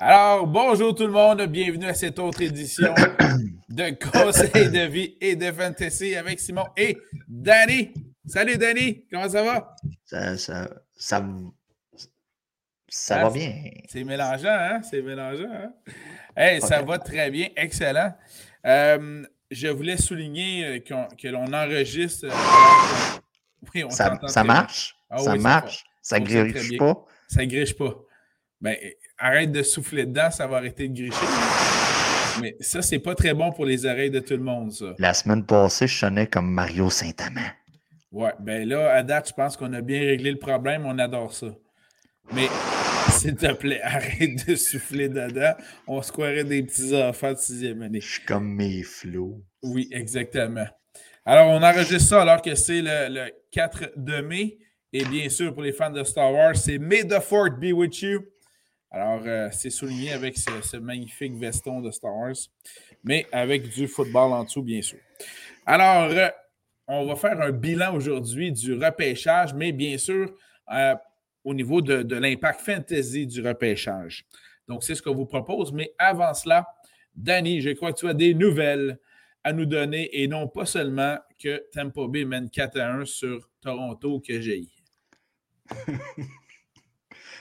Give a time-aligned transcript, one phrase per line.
[0.00, 2.94] Alors, bonjour tout le monde, bienvenue à cette autre édition
[3.68, 7.92] de Conseil de vie et de fantasy avec Simon et Danny.
[8.24, 9.74] Salut Danny, comment ça va?
[10.04, 11.26] Ça, ça, ça,
[12.86, 13.52] ça ah, va bien.
[13.88, 14.82] C'est mélangeant, hein?
[14.88, 15.72] C'est mélangeant, hein?
[16.36, 18.14] Hey, ça va très bien, excellent.
[18.66, 22.26] Euh, je voulais souligner euh, que l'on enregistre.
[22.26, 23.18] Euh,
[23.74, 24.94] oui, on ça, ça marche?
[25.10, 25.82] Ah ça marche?
[26.02, 27.04] Ça, ne griche pas?
[27.26, 27.96] Ça griche pas.
[28.60, 28.76] Ben,
[29.18, 31.26] arrête de souffler dedans, ça va arrêter de gricher.
[32.40, 34.94] Mais ça, c'est pas très bon pour les oreilles de tout le monde, ça.
[34.98, 37.50] La semaine passée, je sonnais comme Mario Saint-Amand.
[38.12, 41.32] Ouais, ben là, à date, je pense qu'on a bien réglé le problème, on adore
[41.32, 41.48] ça.
[42.32, 42.48] Mais
[43.10, 45.54] s'il te plaît, arrête de souffler dedans.
[45.86, 48.00] On se croirait des petits enfants de sixième année.
[48.00, 49.42] Je suis comme mes flots.
[49.62, 50.66] Oui, exactement.
[51.26, 54.58] Alors, on enregistre ça alors que c'est le, le 4 de mai.
[54.92, 58.00] Et bien sûr, pour les fans de Star Wars, c'est May the Fourth be with
[58.00, 58.22] you.
[58.90, 62.36] Alors, euh, c'est souligné avec ce, magnifique veston de Star Wars,
[63.04, 64.98] mais avec du football en dessous, bien sûr.
[65.66, 66.28] Alors, euh,
[66.86, 70.34] on va faire un bilan aujourd'hui du repêchage, mais bien sûr,
[70.72, 70.94] euh,
[71.44, 74.24] au niveau de, l'impact fantasy du repêchage.
[74.66, 75.70] Donc, c'est ce qu'on vous propose.
[75.70, 76.66] Mais avant cela,
[77.14, 78.98] Danny, je crois que tu as des nouvelles
[79.44, 83.50] à nous donner et non pas seulement que Tampa Bay mène 4 à 1 sur
[83.60, 84.64] Toronto que j'ai.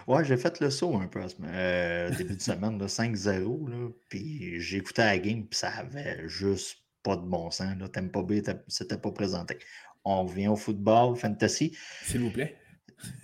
[0.07, 3.93] Ouais, j'ai fait le saut un peu euh, début de semaine, 5-0.
[4.07, 7.75] Puis j'ai écouté la game, puis ça avait juste pas de bon sens.
[7.91, 8.35] Tempo B,
[8.67, 9.57] c'était pas présenté.
[10.05, 11.75] On revient au football, fantasy.
[12.03, 12.57] S'il vous plaît.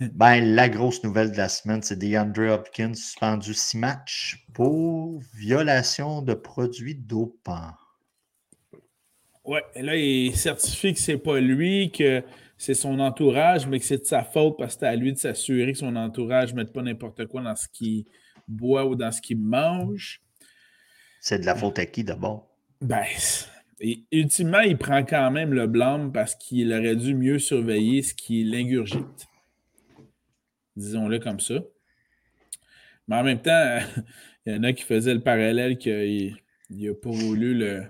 [0.00, 6.20] ben, la grosse nouvelle de la semaine, c'est DeAndre Hopkins suspendu six matchs pour violation
[6.20, 7.72] de produits dopants.
[9.44, 12.22] Ouais, là, il certifie que c'est pas lui, que
[12.56, 15.18] c'est son entourage, mais que c'est de sa faute parce que c'est à lui de
[15.18, 18.04] s'assurer que son entourage ne mette pas n'importe quoi dans ce qu'il
[18.48, 20.22] boit ou dans ce qu'il mange.
[21.20, 22.48] C'est de la faute à qui d'abord?
[22.80, 23.04] Ben,
[23.80, 28.14] et ultimement, il prend quand même le blâme parce qu'il aurait dû mieux surveiller ce
[28.14, 29.26] qu'il ingurgite.
[30.76, 31.54] Disons-le comme ça.
[33.08, 33.78] Mais en même temps,
[34.46, 36.36] il y en a qui faisaient le parallèle qu'il
[36.70, 37.84] n'a pas voulu le,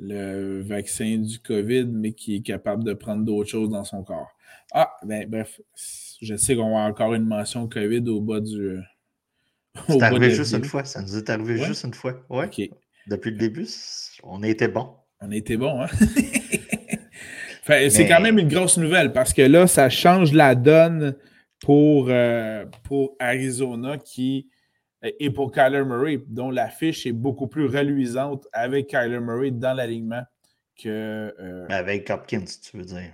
[0.00, 4.30] le vaccin du COVID, mais qui est capable de prendre d'autres choses dans son corps.
[4.72, 5.60] Ah, ben bref,
[6.22, 8.78] je sais qu'on va encore une mention COVID au bas du.
[9.88, 10.84] C'est arrivé juste une fois.
[10.84, 12.14] Ça nous est arrivé juste une fois.
[12.28, 12.48] Ouais.
[13.06, 13.66] Depuis le début,
[14.22, 14.90] on a été bon.
[15.20, 15.88] On a été bon, hein?
[17.90, 21.14] C'est quand même une grosse nouvelle parce que là, ça change la donne
[21.60, 24.48] pour, euh, pour Arizona qui
[25.02, 30.22] et pour Kyler Murray, dont l'affiche est beaucoup plus reluisante avec Kyler Murray dans l'alignement
[30.76, 31.34] que.
[31.40, 33.12] Euh, avec Hopkins, tu veux dire.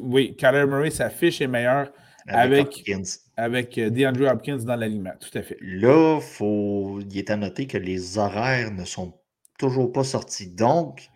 [0.00, 1.92] Oui, Kyler Murray, sa fiche est meilleure
[2.26, 2.90] avec,
[3.36, 5.58] avec, euh, DeAndre Hopkins dans l'alignement, tout à fait.
[5.60, 9.14] Là, faut, il est à noter que les horaires ne sont
[9.58, 10.48] toujours pas sortis.
[10.48, 11.10] Donc,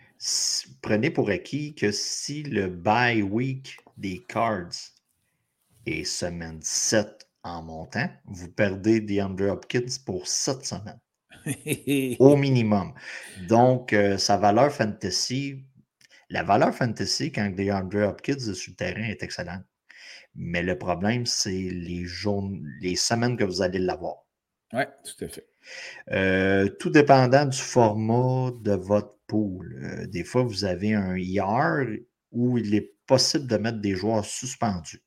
[0.83, 4.93] prenez pour acquis que si le bye week des Cards
[5.87, 7.18] est semaine 7
[7.49, 11.01] en montant, vous perdez DeAndre Hopkins pour 7 semaines.
[12.19, 12.93] au minimum.
[13.49, 15.65] Donc, euh, sa valeur fantasy,
[16.31, 19.65] la valeur fantasy quand DeAndre Hopkins est sur le terrain est excellente.
[20.35, 22.07] Mais le problème, c'est les,
[22.81, 24.17] les semaines que vous allez l'avoir.
[24.73, 25.49] Oui, tout à fait.
[26.11, 29.81] Euh, tout dépendant du format de votre pool.
[29.83, 31.87] Euh, des fois, vous avez un IR
[32.31, 35.03] où il est possible de mettre des joueurs suspendus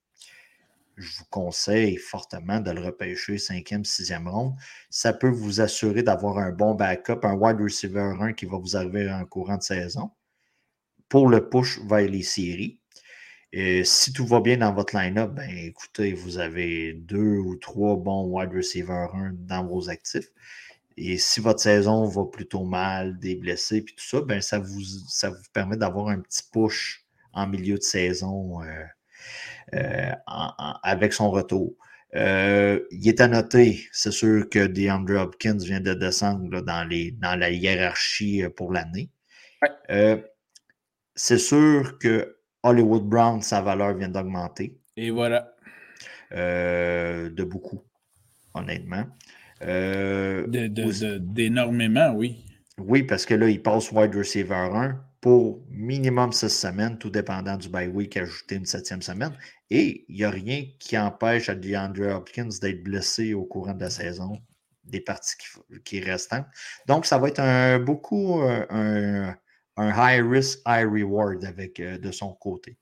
[0.97, 4.55] je vous conseille fortement de le repêcher 5e, 6e ronde.
[4.89, 8.75] Ça peut vous assurer d'avoir un bon backup, un wide receiver 1 qui va vous
[8.75, 10.11] arriver en courant de saison
[11.09, 12.79] pour le push vers les séries.
[13.83, 18.25] Si tout va bien dans votre line-up, ben, écoutez, vous avez deux ou trois bons
[18.27, 20.29] wide receiver 1 dans vos actifs.
[20.97, 24.81] Et si votre saison va plutôt mal, des blessés, et tout ça, ben, ça, vous,
[25.07, 28.61] ça vous permet d'avoir un petit push en milieu de saison.
[28.61, 28.83] Euh,
[29.73, 30.11] euh,
[30.83, 31.73] avec son retour.
[32.15, 37.11] Euh, il est à noter, c'est sûr que DeAndre Hopkins vient de descendre dans, les,
[37.11, 39.09] dans la hiérarchie euh, pour l'année.
[41.15, 44.77] c'est sûr que Hollywood Brown, sa valeur vient d'augmenter.
[44.97, 45.53] Et voilà.
[46.31, 47.83] de beaucoup,
[48.53, 49.05] honnêtement.
[51.19, 52.45] D'énormément, oui.
[52.77, 57.55] Oui, parce que là, il passe wide receiver 1 pour minimum six semaines, tout dépendant
[57.55, 59.37] du bye week, ajouter une septième semaine.
[59.69, 63.81] Et il n'y a rien qui empêche à DeAndre Hopkins d'être blessé au courant de
[63.81, 64.41] la saison,
[64.83, 65.35] des parties
[65.85, 66.35] qui, restent.
[66.87, 69.31] Donc, ça va être un, beaucoup euh,
[69.77, 72.77] un, high risk, high reward avec, euh, de son côté.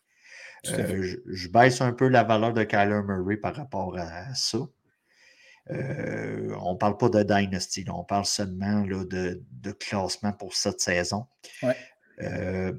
[0.67, 4.59] Euh, je, baisse un peu la valeur de Kyler Murray par rapport à ça.
[5.71, 11.27] Euh, on ne parle pas de Dynasty, on parle seulement de, classement pour cette saison.
[12.21, 12.73] Euh,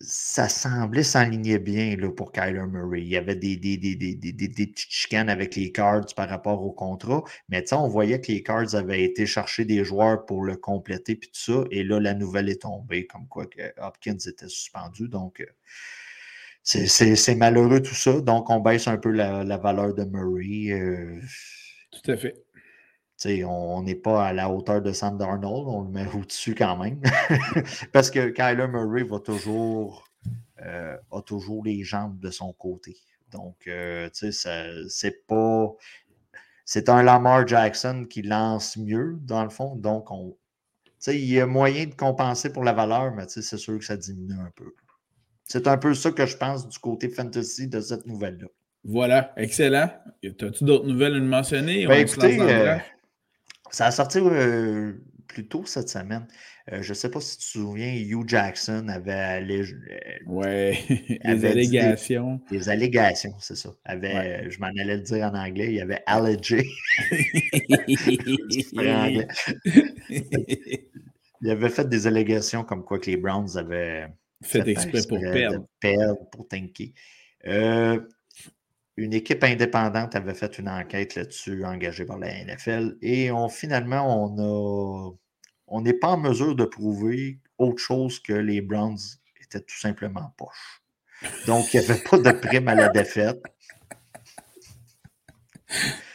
[0.00, 3.00] ça semblait s'aligner bien là, pour Kyler Murray.
[3.00, 7.64] Il y avait des, des, petites chicanes avec les Cards par rapport au contrat, mais
[7.72, 11.40] on voyait que les Cards avaient été chercher des joueurs pour le compléter puis tout
[11.40, 15.08] ça, et là, la nouvelle est tombée, comme quoi que Hopkins était suspendu.
[15.08, 15.46] Donc, euh,
[16.62, 18.20] c'est malheureux tout ça.
[18.20, 20.72] Donc, on baisse un peu la, valeur de Murray.
[20.72, 21.20] Euh,
[21.90, 22.45] tout à fait.
[23.24, 27.00] On n'est pas à la hauteur de Sam Darnold, on le met au-dessus quand même.
[27.92, 30.08] Parce que Kyler Murray va toujours,
[30.62, 32.96] euh, a toujours les jambes de son côté.
[33.32, 35.72] Donc, euh, tu sais, c'est pas.
[36.64, 39.76] C'est un Lamar Jackson qui lance mieux, dans le fond.
[39.76, 40.36] Donc, on,
[41.06, 44.34] il y a moyen de compenser pour la valeur, mais c'est sûr que ça diminue
[44.40, 44.74] un peu.
[45.44, 48.48] C'est un peu ça que je pense du côté fantasy de cette nouvelle-là.
[48.82, 49.90] Voilà, excellent.
[50.24, 51.86] As-tu d'autres nouvelles à nous mentionner?
[51.86, 52.76] Ben, écoutez, euh,
[53.70, 54.92] ça a sorti euh,
[55.26, 56.26] plus tôt cette semaine.
[56.72, 59.62] Euh, je ne sais pas si tu te souviens, Hugh Jackson avait allé.
[60.26, 60.78] ouais,
[61.24, 62.40] les allégations.
[62.50, 63.70] Des, allégations, c'est ça.
[63.84, 66.68] Avait, Je m'en allais le dire en anglais, il y avait allegé.
[71.40, 74.08] il avait fait des allégations comme quoi que les Browns avaient
[74.42, 75.20] fait, exprès, pour
[75.80, 76.28] perdre.
[76.30, 76.92] pour tanker.
[78.96, 84.24] Une équipe indépendante avait fait une enquête là-dessus, engagée par la NFL, et on, finalement,
[84.24, 85.16] on a
[85.68, 88.98] on n'est pas en mesure de prouver autre chose que les Browns
[89.42, 90.82] étaient tout simplement poches.
[91.46, 93.42] Donc, il n'y avait pas de prime à la défaite.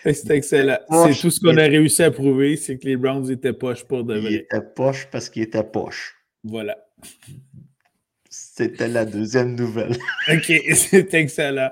[0.04, 0.80] C'est excellent.
[0.90, 4.04] C'est tout ce qu'on a réussi à prouver, c'est que les Browns étaient poches pour
[4.04, 4.32] de vrai.
[4.32, 6.16] Ils étaient poches parce qu'ils étaient poches.
[6.44, 6.78] Voilà.
[8.54, 9.96] C'était la deuxième nouvelle.
[10.30, 11.72] OK, c'est excellent.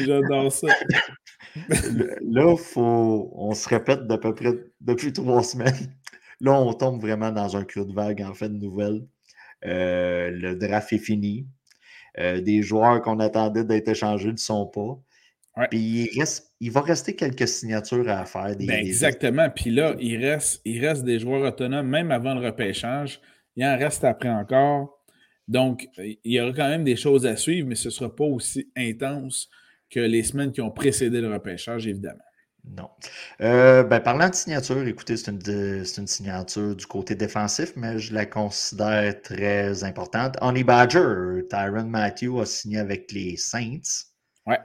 [0.00, 0.66] J'adore ça.
[2.22, 5.94] Là, faut, on se répète d'à peu près depuis trois semaines.
[6.40, 9.06] Là, on tombe vraiment dans un creux de vague en fait de nouvelles.
[9.64, 11.46] Euh, le draft est fini.
[12.18, 14.98] Euh, des joueurs qu'on attendait d'être échangés ne sont pas.
[15.70, 18.56] Puis il, reste, il va rester quelques signatures à faire.
[18.58, 19.48] Ben, exactement.
[19.50, 23.20] Puis là, il reste, il reste des joueurs autonomes, même avant le repêchage.
[23.54, 25.01] Il en reste après encore.
[25.48, 28.24] Donc, il y aura quand même des choses à suivre, mais ce ne sera pas
[28.24, 29.48] aussi intense
[29.90, 32.24] que les semaines qui ont précédé le repêchage, évidemment.
[32.64, 32.88] Non.
[33.40, 38.14] Euh, ben, parlant de signature, écoutez, c'est une, une, signature du côté défensif, mais je
[38.14, 40.36] la considère très importante.
[40.40, 44.06] Honey Badger, Tyron Matthew a signé avec les Saints.
[44.46, 44.60] Ouais.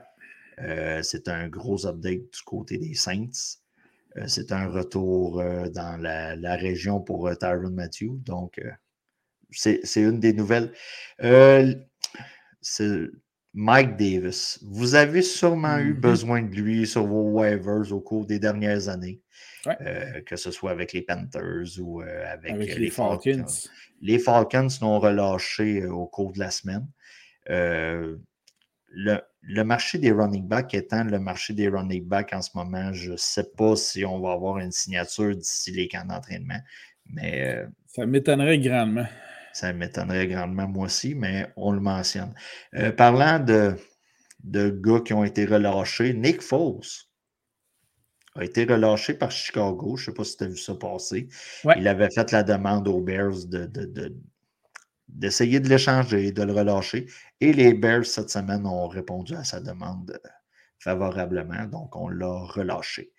[0.60, 3.58] Euh, c'est un gros update du côté des Saints.
[4.16, 5.42] Euh, c'est un retour
[5.74, 8.22] dans la, la, région pour Tyron Matthew.
[8.24, 8.60] Donc,
[9.50, 10.72] c'est une des nouvelles.
[12.60, 13.08] c'est
[13.54, 14.60] Mike Davis.
[14.62, 16.00] Vous avez sûrement eu mm-hmm.
[16.00, 19.20] besoin de lui sur vos waivers au cours des dernières années,
[19.66, 23.44] euh, que ce soit avec les Panthers ou euh, avec, les, Falcons.
[24.00, 26.86] Les Falcons l'ont relâché euh, au cours de la semaine.
[27.48, 32.92] Le, le, marché des running backs étant le marché des running backs en ce moment,
[32.92, 36.60] je ne sais pas si on va avoir une signature d'ici les camps d'entraînement,
[37.06, 37.66] mais...
[37.86, 39.06] Ça m'étonnerait grandement.
[39.58, 42.32] Ça m'étonnerait grandement, moi aussi, mais on le mentionne.
[42.74, 43.74] Euh, parlant de,
[44.44, 47.08] de gars qui ont été relâchés, Nick Foles
[48.36, 49.96] a été relâché par Chicago.
[49.96, 51.28] Je ne sais pas si tu as vu ça passer.
[51.76, 53.68] Il avait fait la demande aux Bears de,
[55.08, 57.06] d'essayer de, l'échanger, de le relâcher.
[57.40, 60.20] Et les Bears, cette semaine, ont répondu à sa demande
[60.78, 61.64] favorablement.
[61.64, 63.10] Donc, on l'a relâché.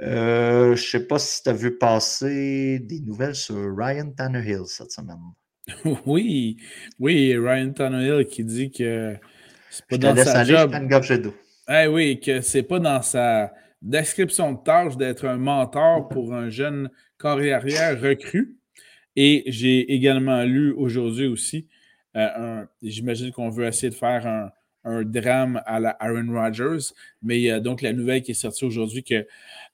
[0.00, 4.66] Euh, je ne sais pas si tu as vu passer des nouvelles sur Ryan Tannehill
[4.66, 5.22] cette semaine.
[6.06, 6.56] Oui,
[6.98, 9.16] oui, Ryan Tannehill qui dit que
[9.70, 10.74] c'est pas dans sa job.
[11.68, 16.48] Eh oui, que c'est pas dans sa description de tâche d'être un mentor pour un
[16.48, 17.62] jeune carrière
[18.00, 18.56] recru.
[19.16, 21.66] Et j'ai également lu aujourd'hui aussi,
[22.16, 24.52] euh, j'imagine qu'on veut essayer de faire un,
[25.02, 28.64] drame à la Aaron Rodgers, mais il y a donc la nouvelle qui est sortie
[28.64, 29.26] aujourd'hui que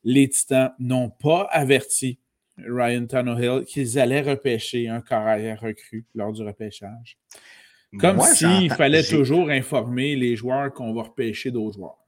[0.05, 2.19] les Titans n'ont pas averti
[2.59, 7.19] Ryan Tannehill qu'ils allaient repêcher un carrière recru lors du repêchage.
[7.99, 11.99] Comme s'il fallait toujours informer les joueurs qu'on va repêcher d'autres joueurs.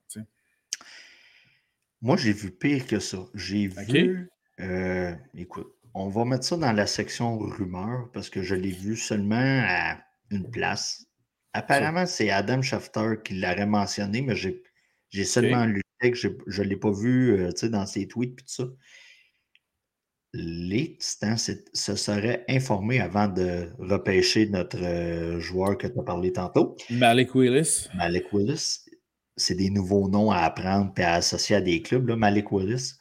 [2.01, 3.19] Moi, j'ai vu pire que ça.
[3.35, 4.31] J'ai vu.
[4.61, 8.95] Euh, écoute, on va mettre ça dans la section rumeurs parce que je l'ai vu
[8.95, 9.99] seulement à
[10.31, 11.07] une place.
[11.55, 16.77] Apparemment, c'est Adam Schefter qui l'aurait mentionné, mais j'ai seulement lu que je ne l'ai
[16.77, 18.65] pas vu euh, dans ses tweets et tout ça
[20.37, 26.33] les Titans se seraient informés avant de repêcher notre euh, joueur que tu as parlé
[26.33, 26.77] tantôt.
[26.91, 27.87] Malik Willis.
[27.95, 28.81] Malik Willis.
[29.37, 32.09] c'est des nouveaux noms à apprendre et à associer à des clubs.
[32.09, 32.95] Là, Malik Willis,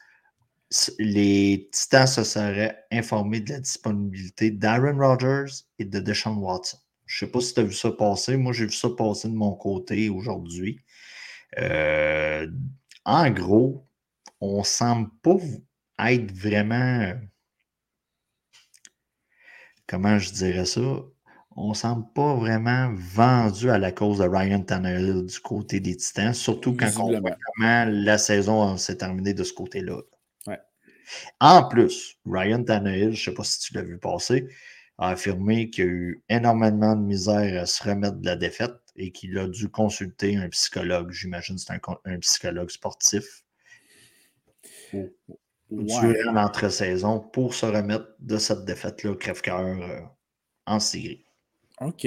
[1.00, 6.78] les Titans se seraient informés de la disponibilité d'Aaron Rodgers et de Deshaun Watson.
[7.04, 8.36] Je ne sais pas si tu as vu ça passer.
[8.36, 10.78] Moi, j'ai vu ça passer de mon côté aujourd'hui.
[11.58, 12.46] Euh,
[13.04, 13.88] en gros,
[14.40, 15.36] on ne semble pas
[15.98, 17.14] être vraiment.
[19.86, 20.80] Comment je dirais ça?
[21.56, 25.96] On ne semble pas vraiment vendu à la cause de Ryan Tannehill du côté des
[25.96, 30.00] Titans, surtout quand on voit comment la saison s'est terminée de ce côté-là.
[31.40, 34.48] En plus, Ryan Tannehill, je ne sais pas si tu l'as vu passer,
[34.98, 39.10] a affirmé qu'il a eu énormément de misère à se remettre de la défaite et
[39.10, 41.10] qu'il a dû consulter un psychologue.
[41.10, 41.72] J'imagine que c'est
[42.04, 43.44] un, psychologue sportif.
[45.82, 50.00] Durant l'entre-saison pour se remettre de cette défaite-là, crève-cœur euh,
[50.66, 51.24] en série.
[51.80, 52.06] OK.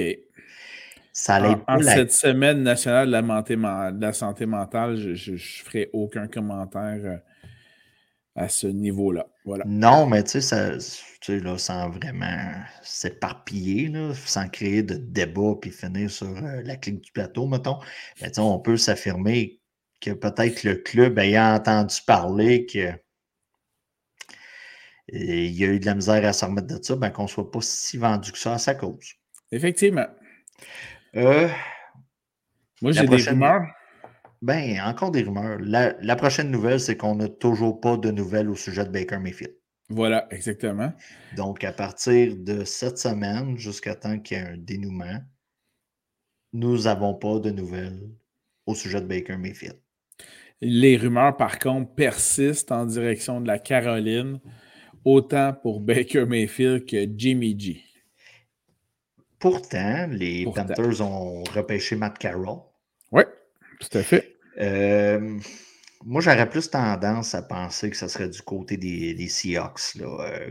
[1.12, 6.28] Ça en, cette semaine nationale de la, de la santé mentale, je ne ferai aucun
[6.28, 7.16] commentaire euh,
[8.36, 9.26] à ce niveau-là.
[9.44, 9.64] Voilà.
[9.66, 10.78] Non, mais tu sais,
[11.28, 17.10] là, sans vraiment s'éparpiller, sans créer de débat puis finir sur euh, la clique du
[17.10, 17.78] plateau, mettons,
[18.22, 19.60] mais on peut s'affirmer
[20.00, 22.92] que peut-être le club ayant entendu parler que
[25.08, 27.28] il y a eu de la misère à se remettre de ça, ben, qu'on ne
[27.28, 29.14] soit pas si vendu que ça à sa cause.
[29.50, 30.06] Effectivement.
[31.16, 31.48] Euh,
[32.82, 33.66] Moi, j'ai des rumeurs.
[34.42, 35.58] Ben, encore des rumeurs.
[35.60, 39.54] La, prochaine nouvelle, c'est qu'on n'a toujours pas de nouvelles au sujet de Baker Mayfield.
[39.88, 40.92] Voilà, exactement.
[41.36, 45.18] Donc, à partir de cette semaine, jusqu'à temps qu'il y ait un dénouement,
[46.52, 48.10] nous n'avons pas de nouvelles
[48.66, 49.78] au sujet de Baker Mayfield.
[50.60, 54.40] Les rumeurs, par contre, persistent en direction de la Caroline,
[55.04, 57.82] autant pour Baker Mayfield que Jimmy G.
[59.38, 62.58] Pourtant, les Panthers ont repêché Matt Carroll.
[63.12, 63.22] Oui,
[63.78, 64.36] tout à fait.
[64.60, 65.38] Euh,
[66.04, 69.94] moi, j'aurais plus tendance à penser que ce serait du côté des, Seahawks.
[69.96, 70.50] Là, euh,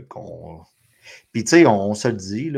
[1.32, 2.52] Puis, tu sais, on, se le dit,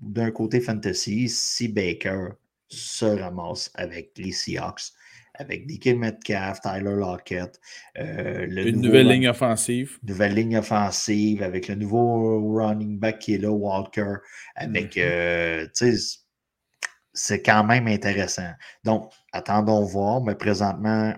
[0.00, 2.30] d'un côté fantasy, si Baker
[2.68, 4.92] se ramasse avec les Seahawks,
[5.38, 7.60] avec DK Metcalf, Tyler Lockett,
[7.98, 9.98] euh, une nouvelle ligne offensive.
[10.02, 14.16] Nouvelle ligne offensive, avec le nouveau running back qui est là, Walker,
[14.54, 15.00] avec, tu
[15.72, 15.94] sais,
[17.12, 18.50] c'est quand même intéressant.
[18.84, 21.14] Donc, attendons voir, mais présentement,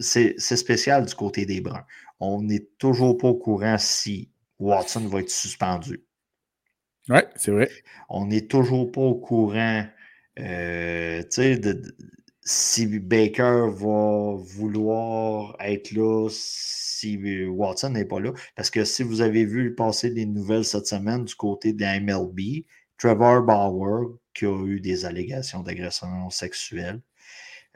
[0.00, 1.84] c'est spécial du côté des Bruns.
[2.18, 6.04] On n'est toujours pas au courant si Watson va être suspendu.
[7.08, 7.70] Oui, c'est vrai.
[8.08, 9.84] On n'est toujours pas au courant
[10.38, 11.22] euh,
[12.50, 17.16] si Baker va vouloir être là, si
[17.46, 18.32] Watson n'est pas là.
[18.56, 22.00] Parce que si vous avez vu passer des nouvelles cette semaine du côté de la
[22.00, 22.64] MLB,
[22.98, 27.00] Trevor Bauer, qui a eu des allégations d'agression sexuelle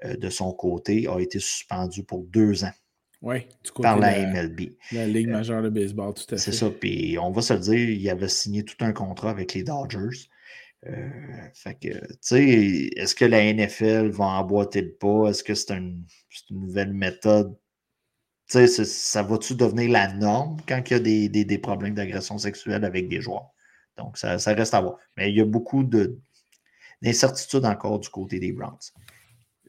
[0.05, 2.75] euh, de son côté, a été suspendu pour deux ans.
[3.23, 3.47] Oui,
[3.81, 4.73] par la, MLB.
[4.91, 6.39] La Ligue euh, majeure de baseball, tout à fait.
[6.39, 6.69] C'est ça.
[6.69, 10.29] Puis on va se le dire, il avait signé tout un contrat avec les Dodgers.
[10.87, 11.09] Euh,
[11.55, 12.45] fait que, tu sais,
[12.97, 15.31] est-ce que la NFL va emboîter le pas?
[15.31, 16.05] Est-ce que c'est une,
[16.51, 17.57] nouvelle méthode?
[18.51, 22.37] Tu sais, ça va-tu devenir la norme quand il y a des, des problèmes d'agression
[22.37, 23.55] sexuelle avec des joueurs?
[23.97, 24.99] Donc, ça, reste à voir.
[25.17, 28.77] Mais il y a beaucoup d'incertitudes encore du côté des Browns.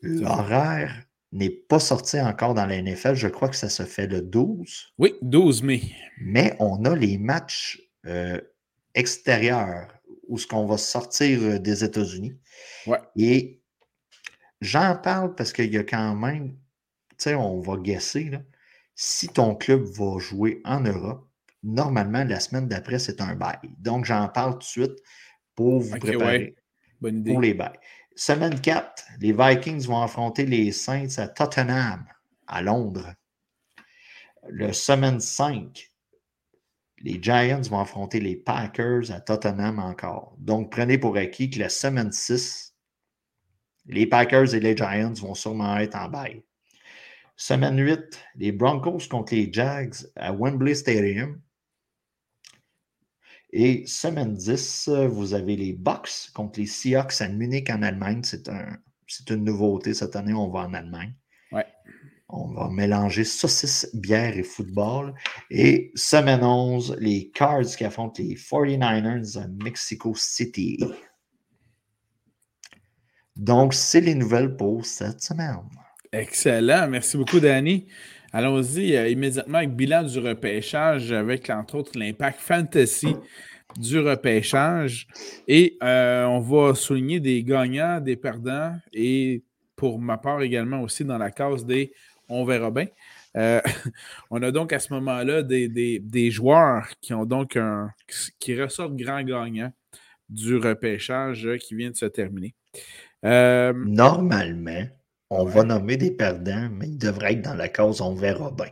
[0.02, 3.16] L'horaire n'est pas sorti encore dans la NFL.
[3.16, 4.94] Je crois que ça se fait le 12.
[4.98, 5.82] Oui, 12 mai.
[6.20, 8.40] Mais on a les matchs euh,
[8.94, 9.95] extérieurs
[10.28, 12.38] où ce qu'on va sortir euh, des États-Unis.
[12.88, 13.00] Ouais.
[13.16, 13.62] Et
[14.62, 16.52] j'en parle parce qu'il y a quand même,
[17.12, 18.40] tu sais, on va guesser, là,
[18.96, 21.28] si ton club va jouer en Europe,
[21.64, 23.60] normalement, la semaine d'après, c'est un bail.
[23.80, 25.00] Donc, j'en parle tout de suite
[25.56, 26.56] pour vous préparer
[27.02, 27.78] pour les bails.
[28.16, 32.06] Semaine 4, les Vikings vont affronter les Saints à Tottenham,
[32.48, 33.14] à Londres.
[34.48, 35.92] Le semaine 5,
[37.00, 40.36] les Giants vont affronter les Packers à Tottenham encore.
[40.40, 42.76] Donc, prenez pour acquis que la semaine 6,
[43.88, 46.44] les Packers et les Giants vont sûrement être en bail.
[47.38, 48.00] Semaine 8,
[48.36, 51.42] les Broncos contre les Jags à Wembley Stadium.
[53.52, 58.22] Et semaine 10, vous avez les Bucks contre les Seahawks à Munich en Allemagne.
[58.24, 58.78] C'est un,
[59.30, 61.14] une nouveauté cette année, on va en Allemagne.
[62.38, 65.14] On va mélanger saucisse, bière et football.
[65.50, 70.78] Et semaine 11, les Cards qui affrontent les 49ers à Mexico City.
[73.38, 75.62] Donc, c'est les nouvelles pour cette semaine.
[76.12, 76.90] Excellent.
[76.90, 77.88] Merci beaucoup, Danny.
[78.34, 83.16] Allons-y euh, immédiatement avec bilan du repêchage, avec entre autres l'impact fantasy
[83.78, 85.08] du repêchage.
[85.48, 89.42] Et euh, on va souligner des gagnants, des perdants et
[89.78, 91.94] pour ma part également aussi dans la case des
[92.30, 92.88] on verra bien.
[93.36, 93.62] Euh,
[94.32, 97.90] on a donc à ce moment-là des, joueurs qui ont donc un,
[98.40, 99.72] qui ressortent grand gagnant
[100.30, 102.56] du repêchage qui vient de se terminer.
[103.26, 104.88] Euh, Normalement,
[105.30, 108.72] on va nommer des perdants, mais ils devraient être dans la case on verra bien.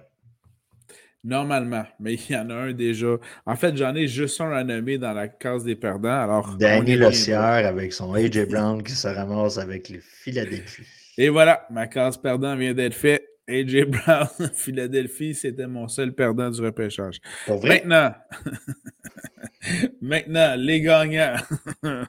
[1.25, 3.15] Normalement, mais il y en a un déjà.
[3.45, 6.21] En fait, j'en ai juste un à nommer dans la case des perdants.
[6.21, 10.83] Alors, Danny Lossière avec son AJ Brown qui se ramasse avec les Philadelphie.
[11.17, 13.23] Et voilà, ma case perdant vient d'être faite.
[13.47, 17.19] AJ Brown, Philadelphie, c'était mon seul perdant du repêchage.
[17.47, 18.13] Maintenant,
[20.01, 21.35] maintenant, les gagnants.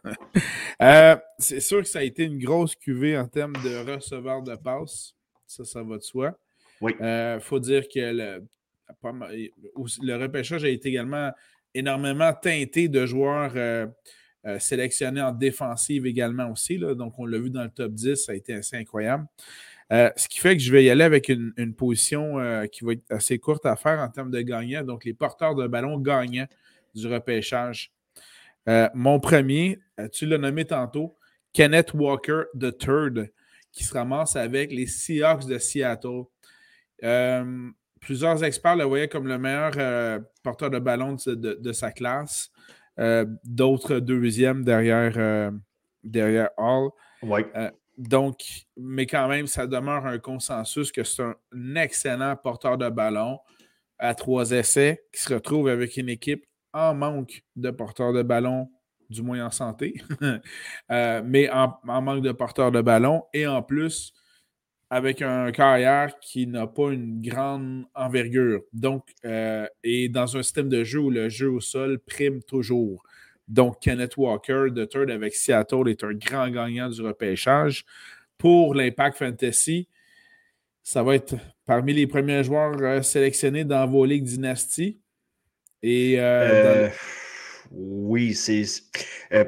[0.83, 4.57] Euh, c'est sûr que ça a été une grosse cuvée en termes de receveurs de
[4.57, 5.15] passe.
[5.47, 6.37] Ça, ça va de soi.
[6.83, 8.45] Il euh, faut dire que le,
[10.03, 11.31] le, repêchage a été également
[11.73, 13.87] énormément teinté de joueurs euh,
[14.59, 16.77] sélectionnés en défensive également aussi.
[16.77, 16.95] Là.
[16.95, 19.27] Donc, on l'a vu dans le top 10, ça a été assez incroyable.
[19.93, 22.93] Euh, ce qui fait que je vais y aller avec une, position euh, qui va
[22.93, 24.83] être assez courte à faire en termes de gagnants.
[24.83, 26.47] Donc, les porteurs de ballon gagnants
[26.95, 27.93] du repêchage.
[28.69, 29.79] Euh, mon premier,
[30.13, 31.17] tu l'as nommé tantôt,
[31.53, 33.31] Kenneth Walker III,
[33.73, 36.25] qui se ramasse avec les Seahawks de Seattle.
[38.01, 42.51] plusieurs experts le voyaient comme le meilleur porteur de ballon de, sa classe.
[43.45, 45.53] D'autres deuxièmes derrière,
[46.03, 46.91] derrière Hall.
[47.23, 47.45] Ouais.
[47.97, 53.39] Donc, mais quand même, ça demeure un consensus que c'est un excellent porteur de ballon
[53.99, 58.69] à trois essais qui se retrouve avec une équipe en manque de porteurs de ballon,
[59.09, 59.95] du moins en santé,
[60.91, 64.13] euh, mais en, manque de porteurs de ballon et en plus
[64.91, 68.63] avec un carrière qui n'a pas une grande envergure.
[68.73, 73.03] Donc, euh, et dans un système de jeu où le jeu au sol prime toujours.
[73.49, 77.85] Donc, Kenneth Walker de third avec Seattle est un grand gagnant du repêchage.
[78.39, 79.89] Pour l'Impact Fantasy,
[80.83, 81.35] ça va être
[81.67, 85.01] parmi les premiers joueurs euh, sélectionnés dans vos ligues dynastie.
[85.83, 86.91] Et euh, euh,
[87.71, 88.65] Oui, c'est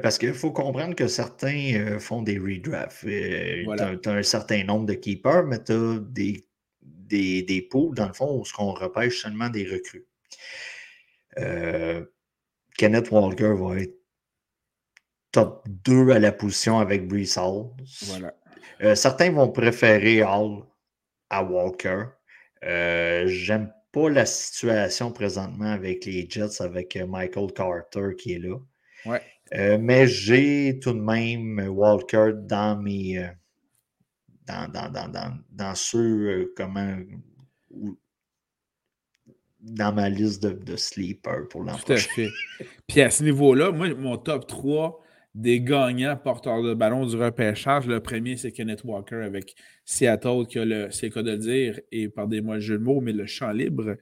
[0.01, 3.05] parce qu'il faut comprendre que certains font des redrafts.
[3.05, 3.69] Tu
[4.09, 6.45] as, un certain nombre de keepers, mais tu as des,
[6.81, 10.05] des, des pools, dans le fond, où on repêche seulement des recrues.
[12.77, 13.97] Kenneth Walker va être
[15.31, 17.71] top 2 à la position avec Brees Hall.
[18.03, 18.33] Voilà.
[18.81, 20.63] Euh, certains vont préférer Hall
[21.29, 22.05] à Walker.
[22.63, 28.39] Euh, j'aime pas la situation présentement avec les Jets, avec euh, Michael Carter qui est
[28.39, 28.57] là.
[29.05, 29.77] Ouais.
[29.77, 33.25] mais j'ai tout de même Walker dans mes.
[34.45, 36.97] dans, dans, dans, dans, dans ceux comment
[39.71, 42.27] dans ma liste de, de sleeper pour l'an prochain.
[42.87, 45.01] Puis à ce niveau-là, moi, mon top 3
[45.37, 49.53] des gagnants porteurs de ballon du repêchage, le premier, c'est Kenneth Walker avec
[49.85, 53.13] Seattle, qui a le, c'est cas de dire, et pardonnez-moi le jeu de mots, mais
[53.13, 53.97] le champ libre.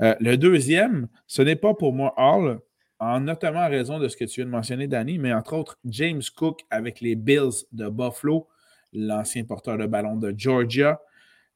[0.00, 2.60] Euh, le deuxième, ce n'est pas pour moi Hall,
[2.98, 6.22] en notamment raison de ce que tu viens de mentionner, Danny, mais entre autres, James
[6.34, 8.48] Cook avec les Bills de Buffalo,
[8.94, 10.98] l'ancien porteur de ballon de Georgia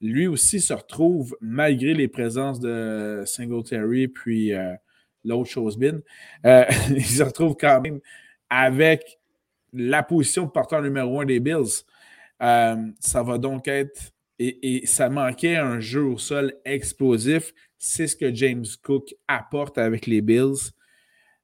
[0.01, 4.75] lui aussi se retrouve, malgré les présences de Singletary puis euh,
[5.25, 6.01] l'autre chose bin,
[6.47, 8.01] euh, il se retrouve quand même
[8.51, 9.19] avec
[9.73, 11.85] la position de porteur numéro un des Bills.
[12.43, 14.13] Euh, ça va donc être.
[14.41, 17.53] Et, ça manquait un jeu au sol explosif.
[17.79, 20.73] C'est ce que James Cook apporte avec les Bills.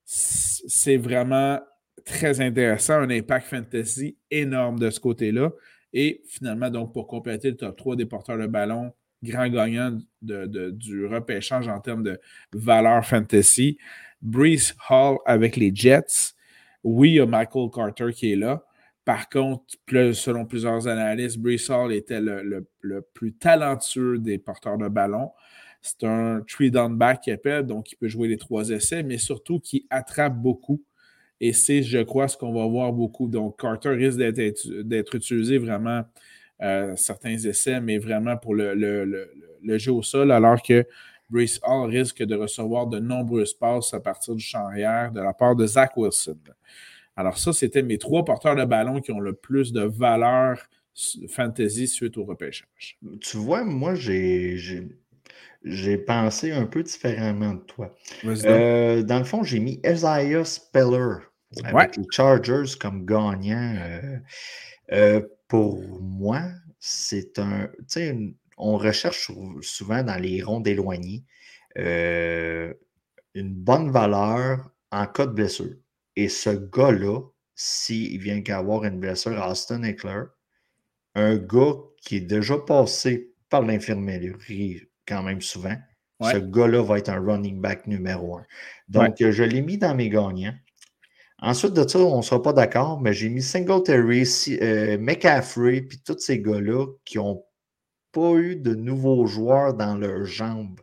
[0.05, 1.61] C'est vraiment
[2.05, 5.53] très intéressant, un impact fantasy énorme de ce côté-là.
[5.93, 11.07] Et finalement, donc, pour compléter le top 3 des porteurs de ballon, grand gagnant du
[11.07, 12.21] repêchage en termes de
[12.53, 13.79] valeur fantasy,
[14.23, 16.35] Brees Hall avec les Jets.
[16.83, 18.65] Oui, il y a Michael Carter qui est là.
[19.05, 22.67] Par contre, selon plusieurs analystes, Brees Hall était le,
[23.15, 25.33] plus talentueux des porteurs de ballon.
[25.83, 29.17] C'est un three down back qui appelle, donc il peut jouer les trois essais, mais
[29.17, 30.83] surtout qui attrape beaucoup.
[31.41, 33.27] Et c'est, je crois, ce qu'on va voir beaucoup.
[33.27, 36.05] Donc, Carter risque d'être utilisé vraiment
[36.63, 39.27] euh, certains essais, mais vraiment pour le,
[39.79, 40.87] jeu au sol, alors que
[41.31, 45.33] Brace Hall risque de recevoir de nombreuses passes à partir du champ arrière de la
[45.33, 46.39] part de Zach Wilson.
[47.17, 50.59] Alors, ça, c'était mes trois porteurs de ballon qui ont le plus de valeur
[51.29, 52.99] fantasy suite au repêchage.
[53.21, 54.59] Tu vois, moi, j'ai
[55.63, 57.95] j'ai pensé un peu différemment de toi.
[58.25, 61.17] Euh, dans le fond, j'ai mis Isaiah Speller
[61.65, 64.19] avec les Chargers comme gagnant, euh,
[64.93, 66.43] euh, pour moi,
[66.79, 67.69] c'est un.
[68.57, 69.31] On recherche
[69.63, 71.25] souvent dans les rondes éloignées
[71.79, 72.75] euh,
[73.35, 75.77] une bonne valeur en cas de blessure.
[76.17, 77.21] Et ce gars-là,
[77.55, 80.25] s'il vient qu'avoir une blessure à Austin Eckler,
[81.15, 85.77] un gars qui est déjà passé par l'infirmerie quand même souvent.
[86.23, 88.45] Ce gars-là va être un running back numéro un.
[88.89, 90.55] Donc, je l'ai mis dans mes gagnants.
[91.43, 94.25] Ensuite de ça, on ne sera pas d'accord, mais j'ai mis Singletary,
[94.61, 97.43] euh, McCaffrey, puis tous ces gars-là qui n'ont
[98.13, 100.81] pas eu de nouveaux joueurs dans leurs jambes.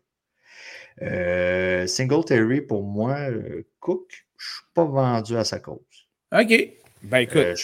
[1.01, 5.77] Euh, Singletary, pour moi, euh, Cook, je ne suis pas vendu à sa cause.
[6.31, 6.73] OK.
[7.03, 7.37] Ben écoute.
[7.37, 7.55] Euh,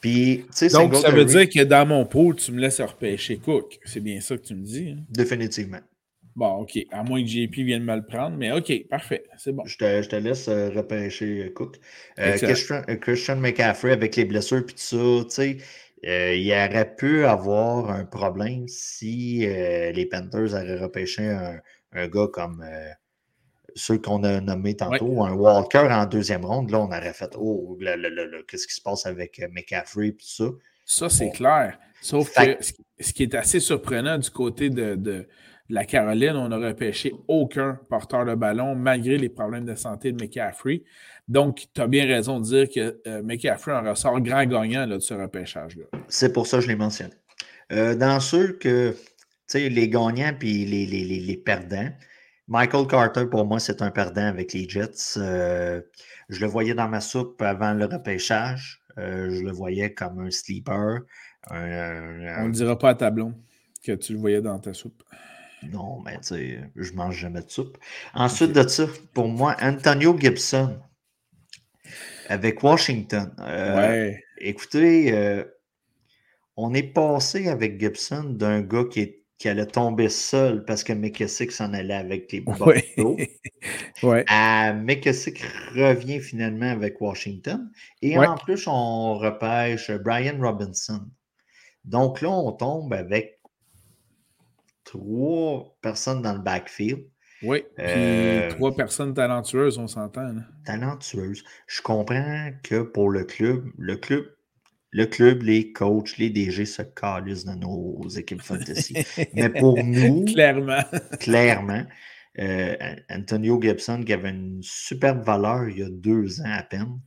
[0.00, 3.80] puis, Donc, ça veut dire que dans mon pot, tu me laisses repêcher Cook.
[3.84, 4.90] C'est bien ça que tu me dis.
[4.90, 5.02] Hein?
[5.08, 5.80] Définitivement.
[6.36, 6.78] Bon, OK.
[6.90, 9.24] À moins que JP vienne me le prendre, mais OK, parfait.
[9.38, 9.64] C'est bon.
[9.66, 11.76] Je te, je te laisse repêcher Cook.
[12.16, 15.58] Christian, Christian, McCaffrey avec les blessures puis tout ça, tu sais.
[16.06, 22.28] Euh, il aurait pu avoir un problème si euh, les Panthers avaient repêché un, gars
[22.30, 22.90] comme euh,
[23.74, 26.70] ceux qu'on a nommés tantôt, un Walker en deuxième ronde.
[26.70, 27.78] Là, on aurait fait Oh,
[28.48, 30.44] qu'est-ce qui se passe avec McCaffrey et tout ça?
[30.84, 31.78] Ça, c'est clair.
[32.02, 32.58] Sauf que
[33.00, 35.26] ce qui est assez surprenant du côté de,
[35.70, 40.22] la Caroline, on n'a repêché aucun porteur de ballon malgré les problèmes de santé de
[40.22, 40.82] McCaffrey.
[41.26, 44.98] Donc, tu as bien raison de dire que euh, McCaffrey en ressort grand gagnant de
[44.98, 45.84] ce repêchage-là.
[46.08, 47.14] C'est pour ça que je l'ai mentionné.
[47.72, 48.98] Euh, dans ceux que, tu
[49.46, 51.88] sais, les gagnants puis les, perdants,
[52.46, 55.16] Michael Carter, pour moi, c'est un perdant avec les Jets.
[55.16, 55.80] Euh,
[56.28, 58.82] je le voyais dans ma soupe avant le repêchage.
[58.98, 61.00] je le voyais comme un sleeper.
[61.50, 63.34] On ne dira pas à Tablon
[63.82, 65.02] que tu le voyais dans ta soupe.
[65.72, 67.78] Non, mais tu sais, je mange jamais de soupe.
[68.14, 70.78] Ensuite de ça, pour moi, Antonio Gibson
[72.28, 73.34] avec Washington.
[73.40, 75.44] Euh, écoutez, euh,
[76.56, 81.74] on est passé avec Gibson d'un gars qui, allait tomber seul parce que McKessick s'en
[81.74, 83.18] allait avec les Buffalo.
[84.02, 84.24] ouais.
[84.26, 85.42] à McKessick
[85.74, 87.70] revient finalement avec Washington.
[88.00, 91.06] Et en plus, on repêche Brian Robinson.
[91.84, 93.33] Donc là, on tombe avec
[94.94, 97.04] trois personnes dans le backfield.
[97.42, 100.34] Oui, puis euh, trois personnes talentueuses, on s'entend.
[100.64, 101.44] Talentueuses.
[101.66, 104.24] Je comprends que pour le club, le club,
[104.92, 108.94] le club, les coachs, les DG se calissent dans nos équipes fantasy.
[109.34, 110.84] Mais pour nous, clairement,
[111.20, 111.84] clairement
[112.38, 112.76] euh,
[113.10, 117.00] Antonio Gibson, qui avait une superbe valeur il y a deux ans à peine,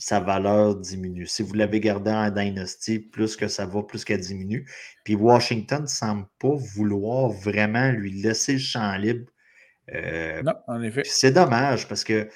[0.00, 1.26] sa valeur diminue.
[1.26, 4.66] Si vous l'avez gardé en Dynasty, plus que ça va, plus qu'elle diminue.
[5.04, 9.30] Puis Washington ne semble pas vouloir vraiment lui laisser le champ libre.
[9.94, 11.02] Euh, non, en effet.
[11.04, 12.30] C'est dommage parce que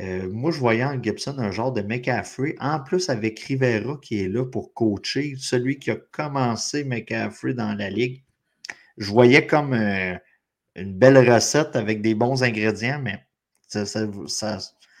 [0.00, 4.20] euh, moi, je voyais en Gibson un genre de McCaffrey, en plus avec Rivera qui
[4.20, 8.22] est là pour coacher, celui qui a commencé McCaffrey dans la ligue.
[8.96, 10.14] Je voyais comme euh,
[10.76, 13.26] une belle recette avec des bons ingrédients, mais
[13.66, 14.58] ça n'aura ça,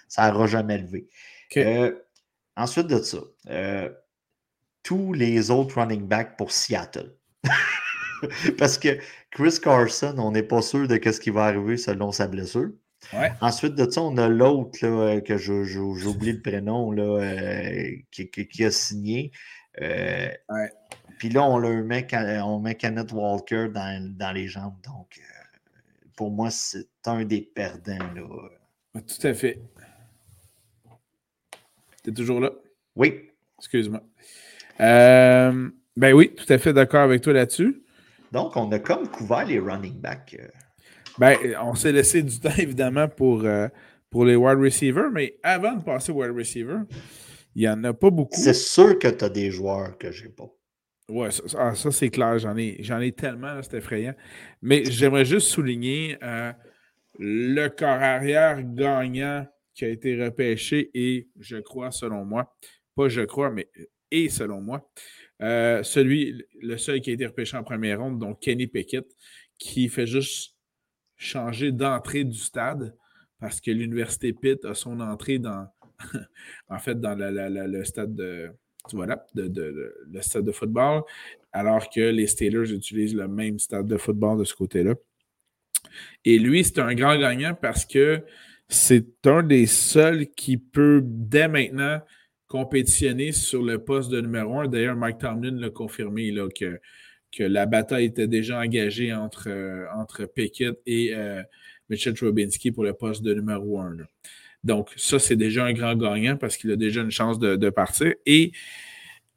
[0.08, 1.06] ça, jamais levé.
[1.56, 1.92] Euh,
[2.56, 3.90] ensuite de ça, euh,
[4.82, 7.14] tous les autres running backs pour Seattle.
[8.58, 8.98] Parce que
[9.30, 12.70] Chris Carson, on n'est pas sûr de ce qui va arriver selon sa blessure.
[13.40, 17.20] Ensuite de ça, on a l'autre euh, que j'oublie le prénom là,
[18.12, 19.32] qui, a signé.
[21.18, 22.06] Puis là, on, le met,
[22.44, 24.76] on met Kenneth Walker dans, les jambes.
[24.84, 25.20] Donc,
[26.14, 27.98] pour moi, c'est un des perdants.
[28.14, 29.00] Là.
[29.00, 29.60] Tout à fait.
[32.02, 32.50] Tu es toujours là?
[32.96, 33.28] Oui.
[33.58, 34.02] Excuse-moi.
[34.80, 37.82] Euh, ben oui, tout à fait d'accord avec toi là-dessus.
[38.32, 40.36] Donc, on a comme couvert les running backs.
[40.40, 40.48] Euh.
[41.18, 43.68] Ben, on s'est laissé du temps, évidemment, pour, euh,
[44.10, 46.84] pour les wide receivers, mais avant de passer wide receivers,
[47.54, 48.40] il n'y en a pas beaucoup.
[48.40, 50.48] C'est sûr que tu as des joueurs que je n'ai pas.
[51.08, 52.38] Oui, ça, ah, ça c'est clair.
[52.38, 54.14] J'en ai, j'en ai tellement, c'est effrayant.
[54.62, 56.16] Mais j'aimerais juste souligner
[57.18, 62.54] le corps arrière gagnant qui a été repêché et, je crois, selon moi,
[62.94, 63.68] pas je crois, mais
[64.10, 64.90] et selon moi,
[65.40, 69.06] euh, celui, le seul qui a été repêché en première ronde, donc Kenny Pickett,
[69.58, 70.56] qui fait juste
[71.16, 72.94] changer d'entrée du stade
[73.40, 75.66] parce que l'Université Pitt a son entrée dans,
[76.68, 78.50] en fait, dans le stade de,
[78.92, 81.02] voilà, de, le stade de football,
[81.52, 84.94] alors que les Steelers utilisent le même stade de football de ce côté-là.
[86.24, 88.22] Et lui, c'est un grand gagnant parce que
[88.68, 92.00] c'est un des seuls qui peut dès maintenant
[92.48, 94.68] compétitionner sur le poste de numéro un.
[94.68, 96.78] D'ailleurs, Mike Tomlin l'a confirmé là, que,
[97.34, 101.42] que la bataille était déjà engagée entre, euh, Pickett et euh,
[101.88, 103.96] Mitchell Trubisky pour le poste de numéro un.
[104.64, 108.14] Donc, ça, c'est déjà un grand gagnant parce qu'il a déjà une chance de, partir.
[108.26, 108.52] Et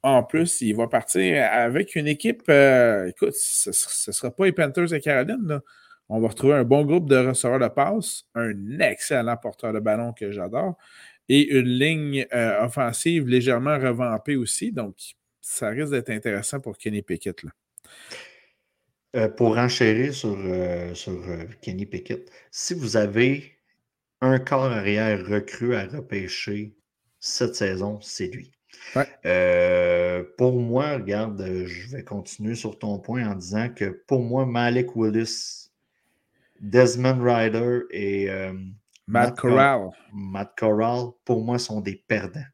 [0.03, 2.43] en plus, il va partir avec une équipe.
[2.49, 5.61] Euh, écoute, ce ne sera pas les Panthers et Caroline.
[6.09, 10.13] On va retrouver un bon groupe de receveurs de passe, un excellent porteur de ballon
[10.13, 10.77] que j'adore,
[11.29, 14.71] et une ligne euh, offensive légèrement revampée aussi.
[14.71, 14.95] Donc,
[15.41, 17.41] ça risque d'être intéressant pour Kenny Pickett.
[17.43, 17.51] Là.
[19.15, 20.37] Euh, pour enchérir sur,
[20.93, 21.23] sur
[21.61, 23.55] Kenny Pickett, si vous avez
[24.21, 26.75] un corps arrière recru à repêcher
[27.19, 28.51] cette saison, c'est lui.
[30.37, 34.95] pour moi, regarde, je vais continuer sur ton point en disant que pour moi, Malik
[34.95, 35.64] Willis,
[36.65, 38.29] Desmond Ryder et
[39.07, 39.89] Matt, Corral.
[40.13, 42.45] Matt Corral, pour moi, sont des perdants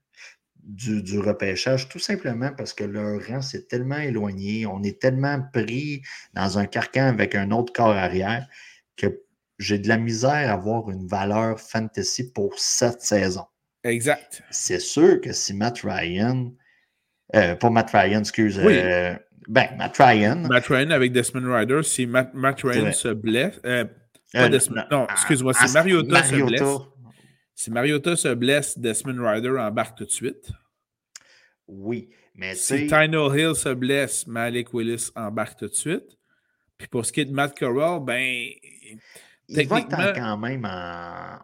[0.63, 6.02] du, repêchage, tout simplement parce que leur rang s'est tellement éloigné, on est tellement pris
[6.34, 8.47] dans un carcan avec un autre corps arrière
[8.95, 9.21] que
[9.60, 13.45] j'ai de la misère à avoir une valeur fantasy pour cette saison.
[13.84, 14.43] Exact.
[14.52, 16.54] C'est sûr que si Matt Ryan,
[17.36, 19.15] euh, pas Matt Ryan, excuse, euh,
[19.47, 20.36] ben, Matt Ryan.
[20.47, 22.32] Matt Ryan avec Desmond Ryder, si Matt,
[22.63, 23.60] Ryan se blesse.
[23.65, 23.86] Euh,
[24.33, 26.77] non, excuse-moi, si Mariota, se blesse.
[27.53, 30.51] Si Mariota se blesse, Desmond Ryder embarque tout de suite.
[31.67, 36.17] Oui, mais si Tyno Hill se blesse, Malik Willis embarque tout de suite.
[36.77, 38.49] Puis pour ce qui est de Matt Corral, ben.
[39.47, 41.39] Il va être quand même en.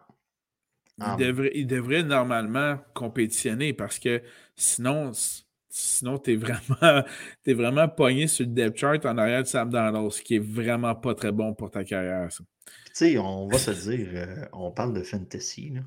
[0.98, 4.20] Il, devrait, il devrait normalement compétitionner parce que
[4.56, 5.12] sinon,
[5.68, 7.02] sinon tu es vraiment,
[7.46, 10.44] es vraiment pogné sur le depth chart en arrière de Sam Donald, ce qui est
[10.44, 12.30] vraiment pas très bon pour ta carrière.
[12.32, 12.44] Ça
[12.98, 15.70] sais, on va se dire, euh, on parle de fantasy.
[15.70, 15.80] Là.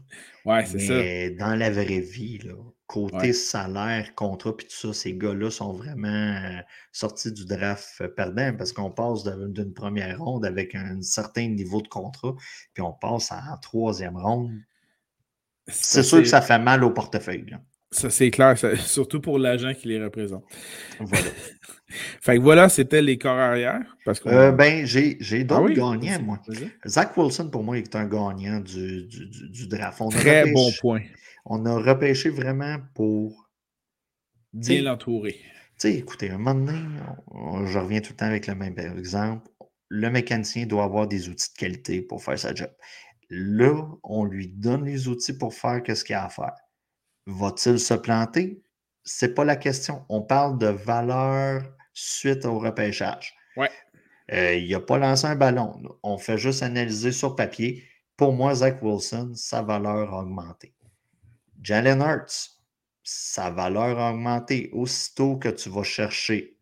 [0.45, 0.93] Ouais, c'est ça.
[0.93, 2.53] Mais dans la vraie vie, là,
[2.87, 6.61] côté salaire, contrat, puis tout ça, ces gars-là sont vraiment euh,
[6.93, 11.89] sortis du draft perdant parce qu'on passe d'une première ronde avec un certain niveau de
[11.89, 12.33] contrat,
[12.73, 14.51] puis on passe en troisième ronde.
[15.67, 17.45] C'est sûr que ça fait mal au portefeuille.
[17.49, 17.61] Là.
[17.91, 20.45] Ça, c'est clair, surtout pour l'agent qui les représente.
[20.99, 21.25] Voilà.
[22.21, 23.81] fait que voilà, c'était les corps arrière.
[24.05, 26.39] Parce euh, ben, j'ai, ah d'autres gagnants, moi.
[26.87, 30.01] Zach Wilson, pour moi, est un gagnant du, du, draft.
[30.11, 31.01] Très bon point.
[31.45, 33.49] On a repêché vraiment pour.
[34.53, 35.39] Bien l'entourer.
[35.79, 36.79] Tu sais, écoutez, un moment donné,
[37.65, 39.49] je reviens tout le temps avec le même exemple.
[39.89, 42.69] Le mécanicien doit avoir des outils de qualité pour faire sa job.
[43.29, 43.73] Là,
[44.03, 46.53] on lui donne les outils pour faire ce qu'il a à faire.
[47.31, 48.61] Va-t-il se planter?
[49.03, 50.05] Ce n'est pas la question.
[50.09, 51.63] On parle de valeur
[51.93, 53.33] suite au repêchage.
[53.55, 53.71] Ouais.
[54.31, 55.81] Euh, il n'a pas lancé un ballon.
[56.03, 57.83] On fait juste analyser sur papier.
[58.17, 60.73] Pour moi, Zach Wilson, sa valeur a augmenté.
[61.61, 62.61] Jalen Hurts,
[63.03, 64.69] sa valeur a augmenté.
[64.73, 66.57] Aussitôt que tu vas chercher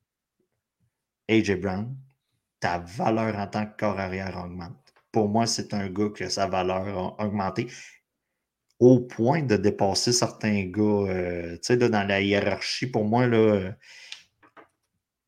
[1.30, 1.96] AJ Brown,
[2.60, 4.94] ta valeur en tant que corps arrière augmente.
[5.12, 7.68] Pour moi, c'est un gars que sa valeur a augmenté
[8.80, 10.82] au point de dépasser certains gars.
[10.82, 13.72] Euh, tu sais, dans la hiérarchie, pour moi, là, euh,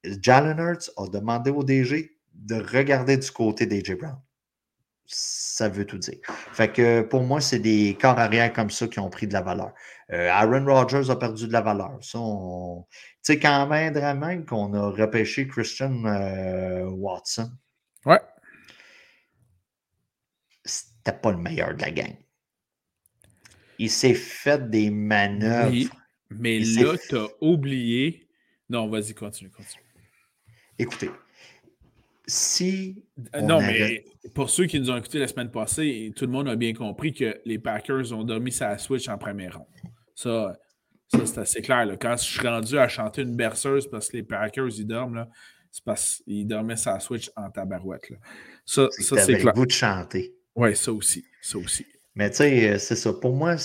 [0.05, 4.17] Jalen Hurts a demandé au DG de regarder du côté d'AJ Brown.
[5.05, 6.19] Ça veut tout dire.
[6.53, 9.41] Fait que pour moi, c'est des corps arrière comme ça qui ont pris de la
[9.41, 9.73] valeur.
[10.11, 11.97] Euh, Aaron Rodgers a perdu de la valeur.
[12.01, 16.03] Ça, Tu sais, quand même, même qu'on a repêché Christian
[16.87, 17.51] Watson.
[18.05, 18.21] Ouais.
[20.63, 22.15] C'était pas le meilleur de la gang
[23.81, 25.71] il s'est fait des manœuvres.
[25.71, 25.89] Oui,
[26.29, 28.27] mais là, tu as oublié.
[28.69, 29.83] Non, vas-y, continue, continue.
[30.77, 31.09] Écoutez,
[32.27, 33.03] si.
[33.35, 36.47] Euh, non, mais pour ceux qui nous ont écoutés la semaine passée, tout le monde
[36.47, 39.67] a bien compris que les Packers ont dormi sa Switch en premier rang.
[40.13, 40.55] Ça,
[41.07, 41.87] ça c'est assez clair.
[41.99, 45.25] Quand je suis rendu à chanter une berceuse parce que les Packers, ils dorment,
[45.71, 48.11] c'est parce qu'ils dormaient sa Switch en tabarouette.
[48.11, 48.17] Là.
[48.63, 49.53] Ça, ça c'est clair.
[49.55, 50.35] vous de chanter.
[50.55, 51.25] Oui, ça aussi.
[51.41, 51.85] Ça aussi.
[52.15, 53.13] Mais tu sais, euh, c'est ça.
[53.13, 53.55] Pour moi,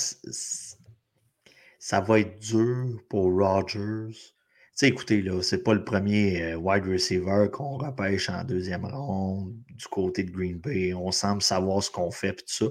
[1.79, 4.13] ça va être dur pour Rodgers.
[4.13, 8.85] Tu sais, écoutez, là, c'est pas le premier euh, wide receiver qu'on repêche en deuxième
[8.85, 10.95] ronde du côté de Green Bay.
[10.95, 12.67] On semble savoir ce qu'on fait et tout ça.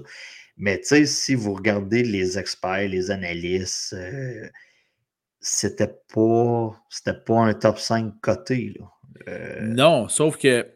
[0.56, 4.48] Mais tu sais, si vous regardez les experts, les analystes, euh,
[5.40, 8.74] c'était pas c'était pas un top 5 coté.
[8.78, 9.60] Là.
[9.60, 10.66] non, sauf que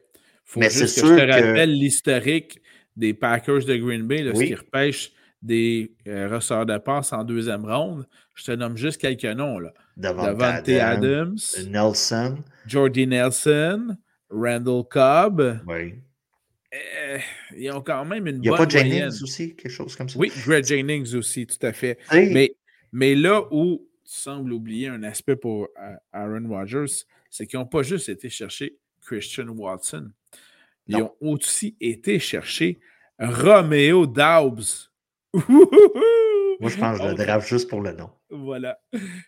[0.44, 2.60] faut juste que je te rappelle l'historique
[2.96, 8.06] des Packers de Green Bay, lorsqu'ils repêchent des euh, ressorts de passe en deuxième ronde,
[8.34, 9.58] je te nomme juste quelques noms.
[9.58, 9.72] Là.
[9.96, 13.96] Davante Adams, Nelson, Jordy Nelson,
[14.30, 15.60] Randall Cobb.
[15.66, 15.94] Oui.
[16.72, 17.18] Euh,
[17.56, 20.08] ils ont quand même une bonne Il n'y a pas Jennings aussi, quelque chose comme
[20.08, 20.18] ça?
[20.18, 21.98] Oui, Greg Jennings aussi, tout à fait.
[22.12, 22.54] Mais,
[22.92, 27.66] mais là où tu sembles oublier un aspect pour euh, Aaron Rodgers, c'est qu'ils n'ont
[27.66, 30.10] pas juste été chercher Christian Watson.
[30.86, 32.80] Ils ont aussi été chercher
[33.18, 34.90] Romeo Daubs.
[36.60, 38.10] Moi, je pense que je le draft juste pour le nom.
[38.28, 38.78] Voilà.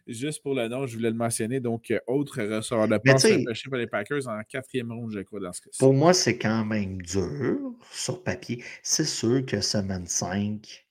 [0.06, 1.60] Juste pour le nom, je voulais le mentionner.
[1.60, 5.40] Donc, euh, autre ressort de passe repêché par les Packers en quatrième ronde, je crois,
[5.40, 5.78] dans ce cas-ci.
[5.78, 7.58] Pour moi, c'est quand même dur
[7.90, 8.62] sur papier.
[8.82, 10.86] C'est sûr que semaine 5,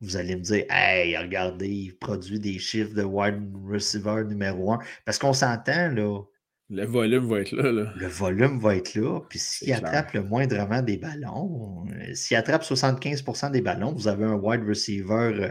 [0.00, 4.78] vous allez me dire Hey, regardez, il produit des chiffres de wide receiver numéro un.
[5.04, 6.20] Parce qu'on s'entend, là.
[6.70, 7.70] Le volume va être là.
[7.70, 7.92] là.
[7.94, 9.20] Le volume va être là.
[9.28, 14.24] Puis s'il attrape le moindrement des ballons, euh, s'il attrape 75% des ballons, vous avez
[14.24, 15.50] un wide receiver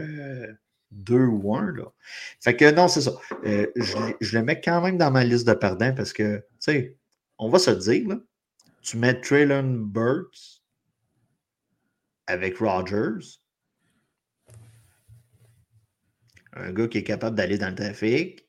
[0.90, 1.72] 2 euh, ou 1.
[1.72, 1.84] Là.
[2.40, 3.12] Fait que non, c'est ça.
[3.44, 6.96] Euh, je, le mets quand même dans ma liste de perdants parce que, tu sais,
[7.38, 8.18] on va se dire, là,
[8.82, 10.62] tu mets Traylon Burks
[12.26, 13.38] avec Rogers
[16.56, 18.48] un gars qui est capable d'aller dans le trafic,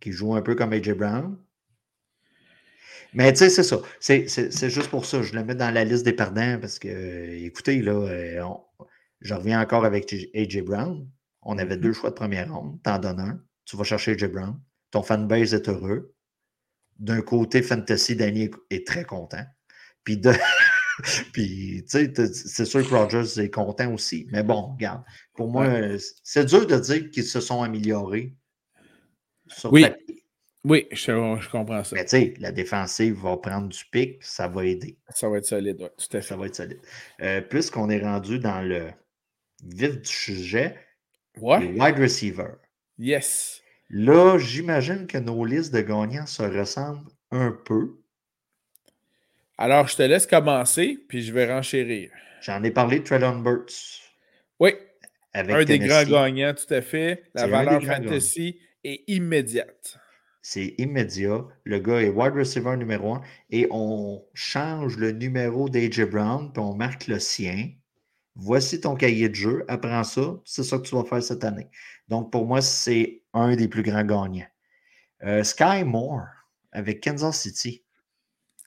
[0.00, 1.38] qui joue un peu comme AJ Brown.
[3.14, 3.80] Mais tu sais, c'est ça.
[4.00, 5.22] C'est juste pour ça.
[5.22, 6.88] Je le mets dans la liste des perdants parce que,
[7.44, 8.44] écoutez, là, euh,
[9.20, 11.08] je reviens encore avec AJ Brown.
[11.42, 11.94] On avait deux mm-hmm.
[11.94, 12.80] choix de première ronde.
[12.82, 13.40] T'en donnes un.
[13.64, 14.60] Tu vas chercher AJ Brown.
[14.90, 16.14] Ton fanbase est heureux.
[16.98, 19.44] D'un côté, Fantasy, Danny est très content.
[20.04, 20.32] Puis de.
[21.32, 24.28] Puis, tu sais, c'est sûr que Rogers est content aussi.
[24.30, 25.02] Mais bon, regarde,
[25.34, 25.66] pour moi,
[26.22, 28.36] c'est dur de dire qu'ils se sont améliorés.
[29.64, 29.86] oui.
[30.64, 31.94] Oui, je, comprends ça.
[31.94, 34.96] Mais tu sais, la défensive va prendre du pic, ça va aider.
[35.10, 36.28] Ça va être solide, oui, tout à fait.
[36.28, 36.80] Ça va être solide.
[37.20, 38.88] Euh, puisqu'on est rendu dans le
[39.62, 40.74] vif du sujet,
[41.36, 41.58] ouais.
[41.78, 42.52] wide receiver.
[42.98, 43.60] Yes.
[43.90, 47.98] Là, j'imagine que nos listes de gagnants se ressemblent un peu.
[49.58, 52.10] Alors, je te laisse commencer, puis je vais renchérir.
[52.40, 54.00] J'en ai parlé de Trellon Burts.
[54.58, 54.74] Oui.
[55.34, 57.24] un des grands gagnants, tout à fait.
[57.34, 59.98] La valeur fantasy est immédiate.
[60.46, 61.42] C'est immédiat.
[61.64, 66.62] Le gars est wide receiver numéro un et on change le numéro d'AJ Brown puis
[66.62, 67.70] on marque le sien.
[68.34, 69.64] Voici ton cahier de jeu.
[69.68, 70.38] Apprends ça.
[70.44, 71.68] C'est ça que tu vas faire cette année.
[72.08, 74.46] Donc, pour moi, c'est un des plus grands gagnants.
[75.22, 76.26] Euh, Sky Moore
[76.72, 77.82] avec Kansas City.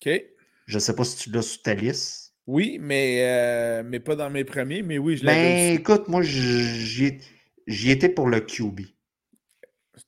[0.02, 0.20] OK.
[0.66, 2.34] Je ne sais pas si tu l'as sous ta liste.
[2.48, 5.32] Oui, mais, euh, mais pas dans mes premiers, mais oui, je l'ai.
[5.32, 7.22] Ben, écoute, moi, j'y
[7.68, 8.80] étais pour le QB.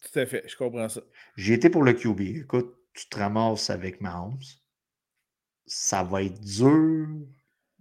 [0.02, 1.02] Tout à fait, je comprends ça.
[1.36, 2.22] J'y étais pour le QB.
[2.22, 4.40] Écoute, tu te ramasses avec Mahomes.
[5.66, 7.08] Ça va être dur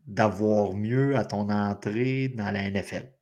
[0.07, 3.13] d'avoir mieux à ton entrée dans la NFL.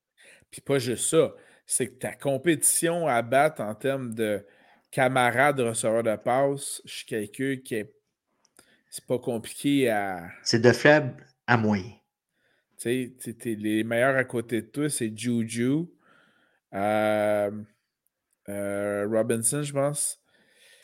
[0.51, 1.35] Puis pas juste ça,
[1.67, 4.45] c'est que ta compétition à battre en termes de
[4.91, 7.97] camarades receveurs de passe, je suis quelqu'un qui est
[8.97, 10.31] c'est pas compliqué à.
[10.43, 11.93] C'est de faible à moyen.
[12.79, 15.85] Tu sais, les meilleurs à côté de toi, c'est Juju,
[16.73, 17.51] euh,
[18.49, 20.21] euh, Robinson, je pense.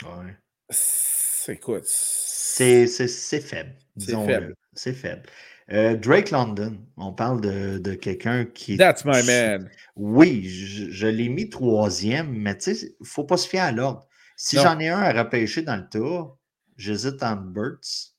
[0.03, 0.37] Ouais.
[0.70, 1.81] C'est quoi?
[1.85, 3.77] C'est faible.
[3.98, 4.55] C'est faible.
[4.75, 5.22] C'est faible.
[5.70, 8.77] Euh, Drake London, on parle de, de quelqu'un qui.
[8.77, 9.70] That's my man.
[9.96, 13.72] Oui, je, l'ai mis troisième, mais tu sais, il ne faut pas se fier à
[13.72, 14.07] l'ordre.
[14.37, 16.38] Si j'en ai un à repêcher dans le tour,
[16.77, 18.14] J'hésite entre Burts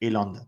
[0.00, 0.44] et London,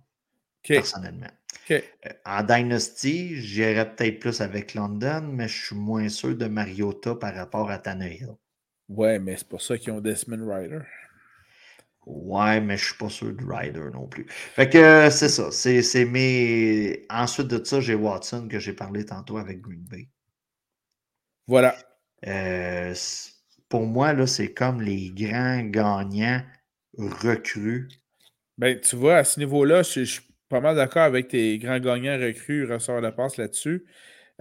[0.67, 1.31] personnellement.
[1.71, 1.81] Euh,
[2.25, 7.35] en Dynasty, j'irais peut-être plus avec London, mais je suis moins sûr de Mariota par
[7.35, 8.35] rapport à Tannehill.
[8.89, 10.81] Ouais, mais c'est pour ça qu'ils ont Desmond Ryder.
[12.05, 14.27] Ouais, mais je suis pas sûr de Ryder non plus.
[14.29, 15.51] Fait que euh, c'est ça.
[15.53, 17.07] C'est mes.
[17.09, 20.09] Ensuite de ça, j'ai Watson que j'ai parlé tantôt avec Green Bay.
[21.47, 21.77] Voilà.
[22.27, 22.95] Euh,
[23.69, 26.43] pour moi, là, c'est comme les grands gagnants
[26.99, 27.89] recrues?
[28.59, 32.19] Ben, tu vois, à ce niveau-là, je, suis pas mal d'accord avec tes grands gagnants
[32.19, 33.87] recrues, ressort de passe là-dessus.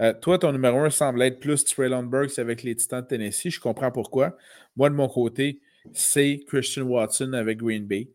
[0.02, 3.50] Euh, toi, ton numéro un semble être plus Traylon Burks avec les Titans de Tennessee.
[3.50, 4.36] Je comprends pourquoi.
[4.76, 5.60] Moi, de mon côté,
[5.94, 8.10] c'est Christian Watson avec Green Bay.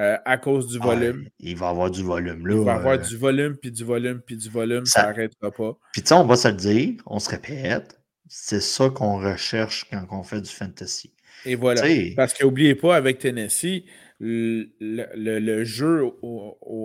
[0.00, 1.28] Euh, à cause du volume.
[1.38, 2.46] il va avoir du volume.
[2.46, 2.96] Là, il va avoir euh.
[2.96, 4.86] du volume, puis du volume, puis du volume.
[4.86, 5.76] Ça n'arrêtera pas.
[5.92, 9.86] Puis tu sais, on va se le dire, on se répète, c'est ça qu'on recherche
[9.90, 11.12] quand on fait du fantasy.
[11.44, 11.82] Et voilà.
[12.16, 13.84] Parce qu'oubliez pas, avec Tennessee,
[14.22, 16.12] le, jeu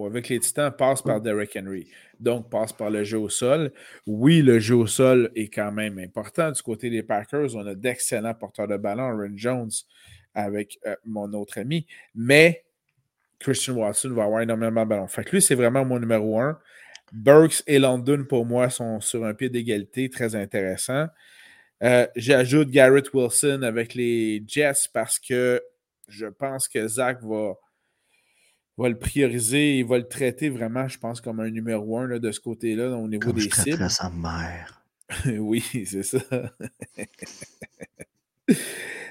[0.07, 1.87] avec les Titans passe par Derrick Henry.
[2.19, 3.71] Donc, passe par le jeu au sol.
[4.07, 6.51] Oui, le jeu au sol est quand même important.
[6.51, 9.71] Du côté des Packers, on a d'excellents porteurs de ballon, Aaron Jones
[10.33, 11.85] avec euh, mon autre ami.
[12.15, 12.63] Mais
[13.39, 15.07] Christian Watson va avoir énormément de ballons.
[15.07, 16.57] Fait que lui, c'est vraiment mon numéro un.
[17.11, 21.07] Burks et London, pour moi, sont sur un pied d'égalité très intéressant.
[21.83, 25.61] Euh, j'ajoute Garrett Wilson avec les Jets parce que
[26.07, 27.53] je pense que Zach va,
[28.77, 32.31] va le prioriser, il va le traiter vraiment, je pense, comme un numéro un de
[32.31, 33.89] ce côté-là au niveau des je cibles.
[33.89, 34.85] sa mère.
[35.25, 36.19] oui, c'est ça.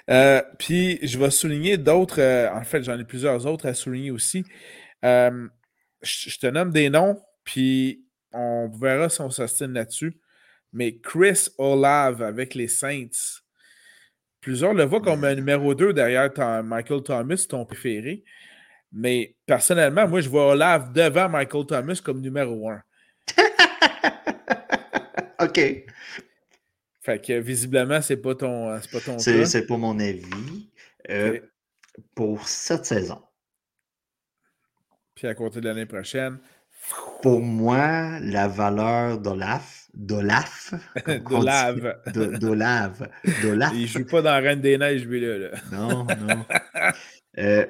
[0.08, 4.12] Euh, puis je vais souligner d'autres, euh, en fait, j'en ai plusieurs autres à souligner
[4.12, 4.44] aussi.
[5.02, 5.48] je,
[6.00, 10.20] je te nomme des noms, puis on verra si on s'ostine là-dessus.
[10.72, 13.40] Mais Chris Olave avec les Saints,
[14.46, 16.30] plusieurs le voient comme un numéro 2 derrière
[16.62, 18.22] Michael Thomas, ton préféré.
[18.92, 22.80] Mais personnellement, moi, je vois Olave devant Michael Thomas comme numéro 1.
[25.42, 25.60] OK.
[27.02, 29.46] Fait que visiblement, c'est pas ton, c'est pas ton C'est, cas.
[29.46, 30.70] c'est pas mon avis.
[31.10, 31.40] Euh.
[32.14, 33.20] Pour cette saison,
[35.16, 36.38] Puis à compter de l'année prochaine,
[37.22, 40.74] pour moi, la valeur d'Olaf, d'Olaf,
[41.06, 43.02] de- d'Olaf,
[43.42, 45.38] d'Olaf, Il joue pas dans Reine des Neiges, lui, là.
[45.38, 45.50] là.
[45.72, 46.44] non, non.
[47.38, 47.66] Euh,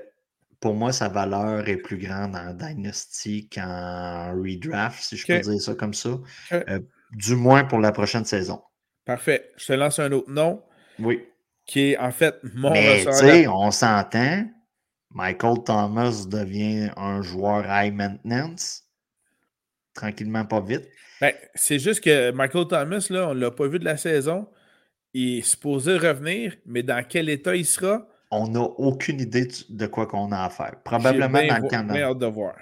[0.60, 5.60] pour moi, sa valeur est plus grande en Dynasty qu'en redraft, si je peux dire
[5.60, 6.10] ça comme ça.
[6.52, 6.78] Euh,
[7.12, 8.62] du moins pour la prochaine saison.
[9.04, 9.50] Parfait.
[9.56, 10.62] Je te lance un autre nom
[11.00, 11.24] Oui.
[11.66, 14.46] qui est en fait mon Mais tu sais, on s'entend.
[15.10, 18.84] Michael Thomas devient un joueur high maintenance.
[19.96, 20.88] Tranquillement, pas vite.
[21.20, 24.46] Ben, c'est juste que Michael Thomas, là, on ne l'a pas vu de la saison.
[25.14, 28.06] Il est supposé revenir, mais dans quel état il sera?
[28.30, 30.72] On n'a aucune idée de quoi qu'on a à faire.
[30.74, 32.08] J'ai Probablement dans le Canada.
[32.10, 32.56] hâte de voir.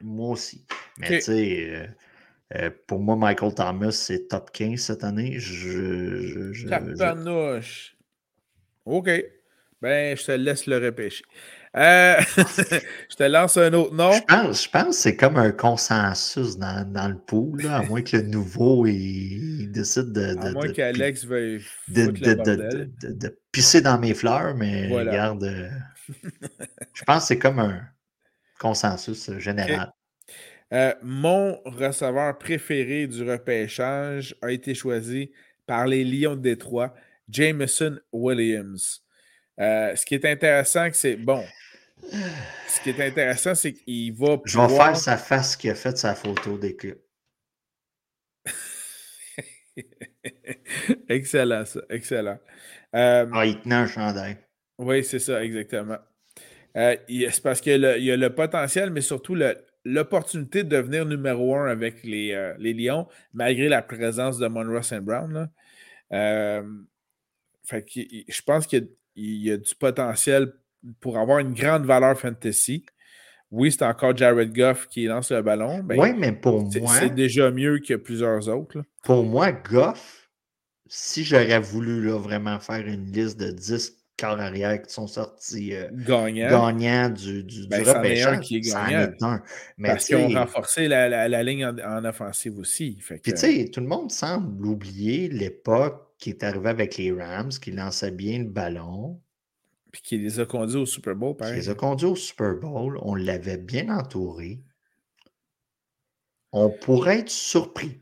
[0.00, 0.64] Moi aussi.
[0.98, 1.86] Mais tu sais, euh,
[2.56, 5.38] euh, pour moi, Michael Thomas, c'est top 15 cette année.
[5.38, 6.66] Je, je- je-.
[8.86, 9.10] OK.
[9.82, 11.24] Ben, je te laisse le repêcher.
[11.76, 14.10] Euh, je te lance un autre nom.
[14.12, 17.82] je pense, je pense que c'est comme un consensus dans, dans le pool, là, à
[17.84, 22.90] moins que le nouveau il, il décide de, de, À moins qu'Alex veuille de, de-
[23.12, 25.10] de- pisser dans mes fleurs, mais Voilà.
[25.12, 25.68] regarde, euh,
[26.92, 27.80] je pense que c'est comme un
[28.58, 29.92] consensus général.
[30.72, 35.30] Euh, mon receveur préféré du repêchage a été choisi
[35.66, 36.94] par les Lions de Détroit,
[37.28, 39.04] Jameson Williams.
[39.60, 41.44] Euh, ce qui est intéressant, c'est bon.
[42.66, 45.96] Ce qui est intéressant, c'est qu'il va Je vais faire sa face qui a fait
[45.98, 46.98] sa photo des clubs.
[51.08, 51.80] excellent, ça.
[51.90, 52.38] Excellent.
[52.94, 54.36] Euh, Ah, il tenait un chandail.
[54.78, 55.98] Oui, c'est ça, exactement.
[56.76, 61.56] Euh, c'est parce qu'il y, a le- potentiel, mais surtout le- l'opportunité de devenir numéro
[61.56, 65.00] un avec les, euh, les Lions, malgré la présence de Monroe St.
[65.00, 65.32] Brown.
[65.32, 65.48] là.
[66.12, 66.62] Euh,
[67.64, 70.52] fait je pense qu'il il y, a du potentiel
[71.00, 72.84] pour avoir une grande valeur fantasy.
[73.50, 75.80] Oui, c'est encore Jared Goff qui lance le ballon.
[75.82, 78.78] ben, oui, mais pour c'est moi, c'est déjà mieux que plusieurs autres.
[78.78, 78.84] là.
[79.02, 80.28] pour moi, Goff,
[80.86, 85.74] si j'aurais voulu là, vraiment faire une liste de 10 corps arrière qui sont sortis
[85.74, 86.48] euh, Gagnant.
[86.68, 89.00] gagnants du, du, du Ben, un qui est gagnant.
[89.00, 89.42] est un.
[89.78, 92.98] Mais parce qu'ils ont renforcé la, la- la ligne en, en offensive aussi.
[93.00, 97.10] Fait Puis tu sais, tout le monde semble oublier l'époque qui est arrivée avec les
[97.12, 99.20] Rams, qui lançaient bien le ballon,
[99.92, 101.56] Puis qui les a conduits au Super Bowl, qui pareil.
[101.56, 102.98] les a conduits au Super Bowl.
[103.02, 104.60] On l'avait bien entouré.
[106.52, 108.00] On pourrait être surpris.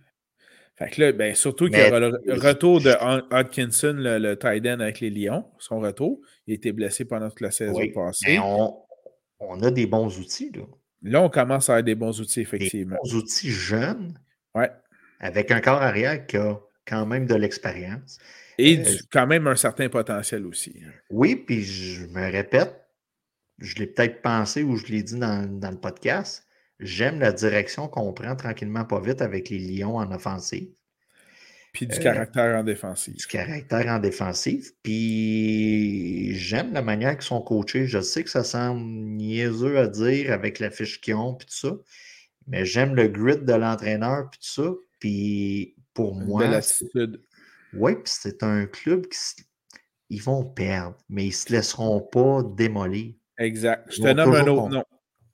[0.77, 2.09] Fait que là, ben, surtout qu'il y aura le
[2.41, 6.21] retour de Hod- Hodgkinson, le, le tight end avec les Lions, son retour.
[6.47, 8.27] Il a été blessé pendant toute la saison Oui, passée.
[8.29, 8.77] mais on,
[9.41, 10.63] on a des bons outils, là.
[11.03, 12.97] Là, on commence à avoir des bons outils, Des effectivement.
[13.03, 14.19] bons outils jeunes,
[14.55, 14.71] Ouais.
[15.21, 18.19] avec un corps arrière qui a quand même de l'expérience.
[18.59, 20.75] Et Euh, quand même un certain potentiel aussi.
[20.85, 20.91] hein.
[21.11, 22.75] Oui, puis je me répète,
[23.59, 26.47] je l'ai peut-être pensé ou je l'ai dit dans, dans le podcast,
[26.81, 30.71] j'aime la direction qu'on prend tranquillement pas vite avec les Lions en offensive,
[31.73, 33.15] Puis du Euh, caractère en défensive.
[33.15, 37.87] du caractère en défensive, puis j'aime la manière qu'ils sont coachés.
[37.87, 41.55] Je sais que ça semble niaiseux à dire avec la fiche qu'ils ont, puis tout
[41.69, 41.77] ça,
[42.49, 44.71] mais j'aime le grit de l'entraîneur, puis tout ça,
[45.01, 46.45] puis pour moi,
[47.75, 49.43] oui, puis c'est un club qui
[50.11, 53.15] ils vont perdre, mais ils ne se laisseront pas démolir.
[53.37, 53.85] Exact.
[53.91, 54.85] Je te nomme un autre nom.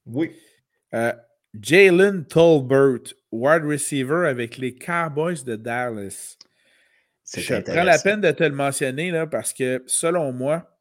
[0.07, 0.33] Oui.
[0.95, 1.12] Euh,
[1.61, 6.39] Jalen Tolbert, wide receiver avec les Cowboys de Dallas.
[7.37, 10.79] Je prends la peine de te le mentionner là, parce que, selon moi,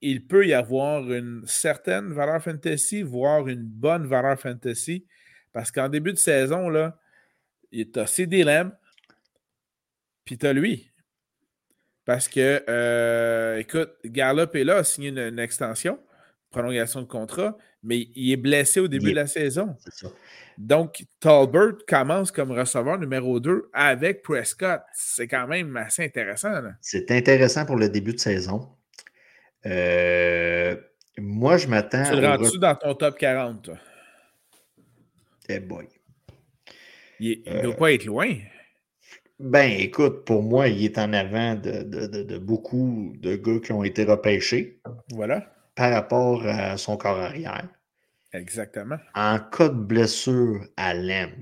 [0.00, 5.06] il peut y avoir une certaine valeur fantasy, voire une bonne valeur fantasy.
[5.52, 6.98] Parce qu'en début de saison, là,
[7.70, 8.72] tu as CD Lamb,
[10.24, 10.90] puis tu as lui.
[12.04, 15.98] Parce que, euh, écoute, Gallup est là, a signé une, une extension,
[16.50, 19.76] prolongation de contrat, mais il est blessé au début de la saison.
[19.78, 20.12] C'est ça.
[20.58, 24.82] Donc, Talbert commence comme receveur numéro 2 avec Prescott.
[24.92, 26.52] C'est quand même assez intéressant.
[26.80, 28.68] C'est intéressant pour le début de saison.
[29.66, 30.76] Euh,
[31.18, 32.02] moi, je m'attends.
[32.10, 33.62] Tu le rends-tu dans ton top 40?
[33.64, 33.78] toi?
[35.48, 35.88] Eh boy.
[37.18, 38.34] Il ne Euh, doit pas être loin.
[39.40, 43.58] Ben, écoute, pour moi, il est en avant de, de- de- de beaucoup de gars
[43.60, 44.80] qui ont été repêchés
[45.12, 45.50] Voilà.
[45.74, 47.68] par rapport à son corps arrière.
[48.32, 48.98] Exactement.
[49.14, 51.32] En cas de blessure à Lamb,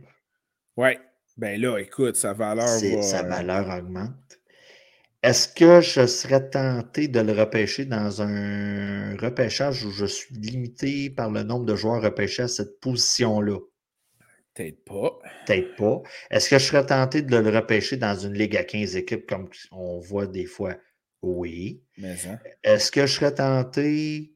[0.77, 0.91] Oui.
[1.37, 3.03] Ben là, écoute, sa valeur va.
[3.03, 4.39] sa euh, valeur augmente.
[5.23, 11.11] Est-ce que je serais tenté de le repêcher dans un repêchage où je suis limité
[11.11, 13.59] par le nombre de joueurs repêchés à cette position-là?
[14.59, 15.19] Peut-être pas.
[15.47, 16.03] Peut-être pas.
[16.31, 19.49] Est-ce que je serais tenté de le repêcher dans une ligue à 15 équipes comme
[19.71, 20.75] on voit des fois?
[21.23, 21.81] Oui.
[22.03, 22.39] hein?
[22.65, 24.35] Est-ce que je serais tenté?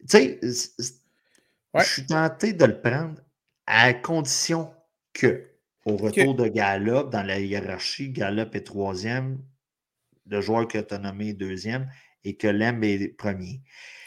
[0.00, 3.20] Tu sais, je suis tenté de le prendre
[3.66, 4.72] à condition
[5.12, 5.50] que,
[5.84, 9.42] au retour de Gallup, dans la hiérarchie, Gallup est troisième,
[10.26, 11.90] le joueur que tu as nommé deuxième,
[12.24, 13.60] et que Lemb est premier.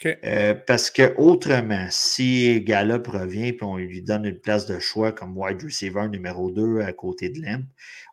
[0.06, 5.12] Euh, parce que autrement, si Gallup revient et on lui donne une place de choix
[5.12, 7.66] comme wide receiver numéro 2 à côté de Lemb,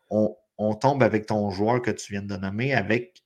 [0.09, 0.35] on,
[0.75, 3.23] tombe avec ton joueur que tu viens de nommer avec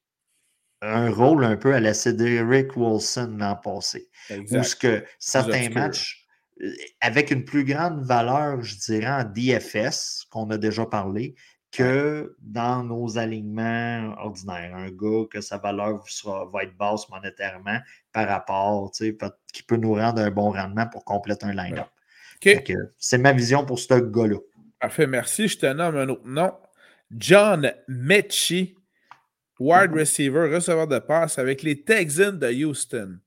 [0.82, 4.10] un rôle un peu à la Cedric Wilson l'an passé.
[4.52, 6.26] Où ce que certains matchs,
[7.02, 11.36] avec une plus grande valeur, je dirais, en DFS, qu'on a déjà parlé,
[11.72, 14.76] que dans nos alignements ordinaires.
[14.76, 16.04] Un gars que sa valeur
[16.52, 17.80] va être basse monétairement
[18.12, 21.88] par rapport, qui peut nous rendre un bon rendement pour compléter un line-up.
[22.98, 24.38] C'est ma vision pour ce gars-là.
[24.80, 25.48] Parfait, merci.
[25.48, 26.54] Je te nomme un autre nom.
[27.12, 28.76] John Mechie,
[29.60, 33.20] wide receiver, receveur de passe avec les Texans de Houston.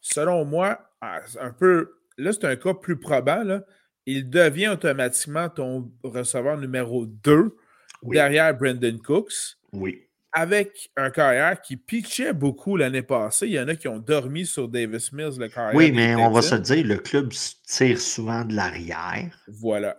[0.00, 3.64] Selon moi, ah, un peu, là, c'est un cas plus probable.
[4.06, 7.56] Il devient automatiquement ton receveur numéro 2
[8.04, 9.56] derrière Brandon Cooks.
[9.72, 10.00] Oui.
[10.32, 13.46] Avec un carrière qui pitchait beaucoup l'année passée.
[13.46, 15.76] Il y en a qui ont dormi sur Davis Mills, le carrière.
[15.76, 17.32] Oui, mais on va se dire, le club
[17.66, 19.38] tire souvent de l'arrière.
[19.46, 19.96] Voilà.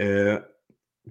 [0.00, 0.40] Euh,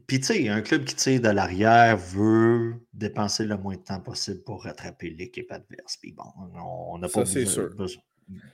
[0.07, 3.99] puis, tu sais, un club qui tire de l'arrière veut dépenser le moins de temps
[3.99, 5.97] possible pour rattraper l'équipe adverse.
[6.01, 8.01] Puis bon, on n'a pas besoin, besoin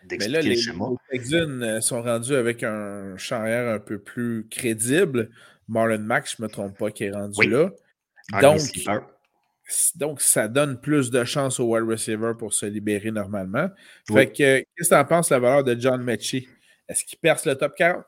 [0.06, 0.86] d'expliquer le schéma.
[1.12, 5.30] Les Texans euh, sont rendus avec un charrière un peu plus crédible.
[5.68, 7.70] Marlon Max, je ne me trompe pas, qui est rendu là.
[8.42, 8.60] Donc,
[9.96, 13.70] donc, ça donne plus de chance au wide receiver pour se libérer normalement.
[14.10, 16.48] Fait que, qu'est-ce que tu en penses, la valeur de John Mechie?
[16.88, 18.06] Est-ce qu'il perce le top 40?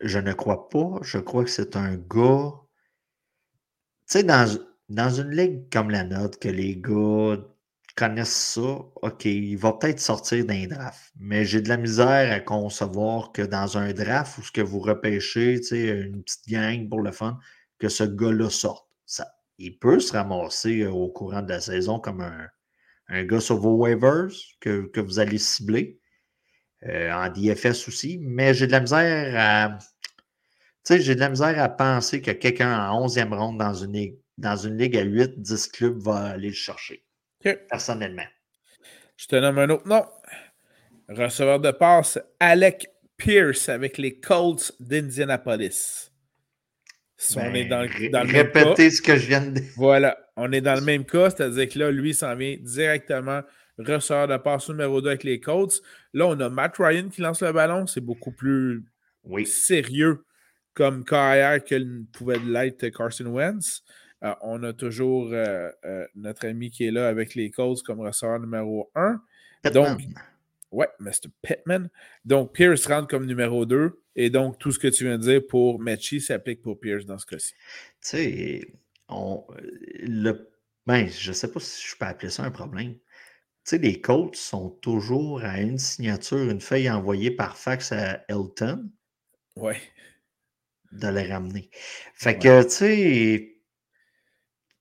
[0.00, 0.98] Je ne crois pas.
[1.02, 2.52] Je crois que c'est un gars.
[4.06, 4.46] Tu sais, dans,
[4.90, 7.38] dans une ligue comme la nôtre, que les gars
[7.98, 8.60] connaissent ça,
[9.02, 11.12] OK, il va peut-être sortir d'un draft.
[11.18, 14.78] Mais j'ai de la misère à concevoir que dans un draft où ce que vous
[14.78, 17.40] repêchez, une petite gang pour le fun,
[17.80, 18.86] que ce gars-là sorte.
[19.04, 19.26] Ça,
[19.58, 22.46] il peut se ramasser euh, au courant de la saison comme un,
[23.08, 24.30] un gars sur vos waivers
[24.60, 25.98] que, vous allez cibler.
[26.84, 29.78] Euh, en DFS aussi, mais j'ai de la misère à.
[30.88, 34.54] j'ai de la misère à penser que quelqu'un en 11e ronde dans une ligue, dans
[34.56, 37.07] une ligue à 8-10 clubs va aller le chercher
[37.40, 38.26] personnellement.
[39.16, 40.04] Je te nomme un autre nom.
[41.08, 46.12] Receveur de passe, Alec Pierce avec les Colts d'Indianapolis.
[47.36, 49.72] on est dans, le répétez ce que je viens de dire.
[49.76, 53.42] Voilà, on est dans le même cas, c'est-à-dire que là, lui s'en vient directement
[53.78, 55.82] receveur de passe numéro 2 avec les Colts.
[56.12, 58.84] Là, on a Matt Ryan qui lance le ballon, c'est beaucoup plus
[59.44, 60.24] sérieux
[60.74, 63.82] comme carrière que pouvait l'être Carson Wentz.
[64.24, 68.00] Euh, on a toujours euh, euh, notre ami qui est là avec les Colts comme
[68.00, 69.20] ressort numéro 1.
[69.72, 70.00] Donc,
[70.72, 71.28] ouais, Mr.
[71.42, 71.88] Pittman.
[72.24, 74.00] Donc, Pierce rentre comme numéro 2.
[74.16, 77.18] Et donc, tout ce que tu viens de dire pour Mechie s'applique pour Pierce dans
[77.18, 77.52] ce cas-ci.
[77.52, 77.58] Tu
[78.00, 78.74] sais,
[79.08, 79.44] on,
[80.00, 80.50] le,
[80.86, 82.94] ben, je ne sais pas si je peux appeler ça un problème.
[82.94, 83.00] Tu
[83.64, 88.90] sais, les Colts sont toujours à une signature, une feuille envoyée par fax à Elton.
[89.54, 89.80] Ouais.
[90.90, 91.70] De les ramener.
[92.14, 93.57] Fait que, tu sais,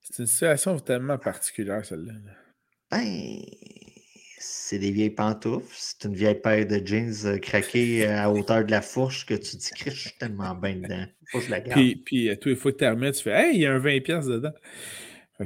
[0.10, 2.14] c'est une situation tellement particulière, celle-là.
[2.90, 3.42] Ben,
[4.40, 5.66] c'est des vieilles pantoufles.
[5.70, 9.34] C'est une vieille paire de jeans euh, craquées euh, à hauteur de la fourche que
[9.34, 11.06] tu dis je suis tellement bien dedans.
[11.32, 11.74] Faut que je la garde.
[11.74, 13.80] Puis, puis tous les fois que tu remettre, tu fais Hey, il y a un
[13.80, 14.54] 20$ dedans.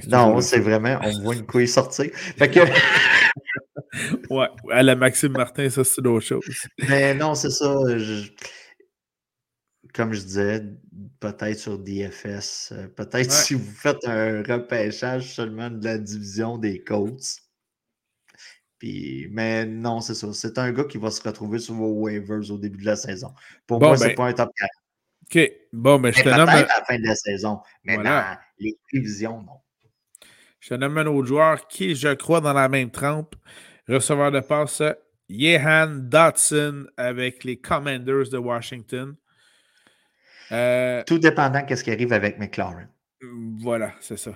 [0.07, 2.11] Non, c'est vraiment, on voit une couille sortir.
[2.13, 2.59] Fait que.
[4.29, 6.45] ouais, à la Maxime Martin, ça, c'est d'autres chose.
[6.87, 7.75] Mais non, c'est ça.
[9.93, 10.63] Comme je disais,
[11.19, 12.71] peut-être sur DFS.
[12.71, 17.41] Euh, peut-être si vous faites un repêchage seulement de la division des Colts.
[18.77, 20.33] Puis, mais non, c'est ça.
[20.33, 23.33] C'est un gars qui va se retrouver sur vos waivers au début de la saison.
[23.67, 24.69] Pour moi, c'est ben pas un top 4.
[25.23, 25.51] OK.
[25.71, 26.49] Bon, mais ben, je te nomme.
[26.49, 27.59] à la fin de la saison.
[27.83, 27.97] Mais
[28.57, 29.59] les divisions, non.
[30.59, 33.35] Je te nomme un autre joueur qui, je crois, dans la même trempe.
[33.87, 34.81] Receveur de passe,
[35.27, 39.15] Yehan Dotson avec les Commanders de Washington.
[40.51, 42.89] Euh, Tout dépendant qu'est-ce qui arrive avec McLaren.
[43.59, 44.31] Voilà, c'est ça.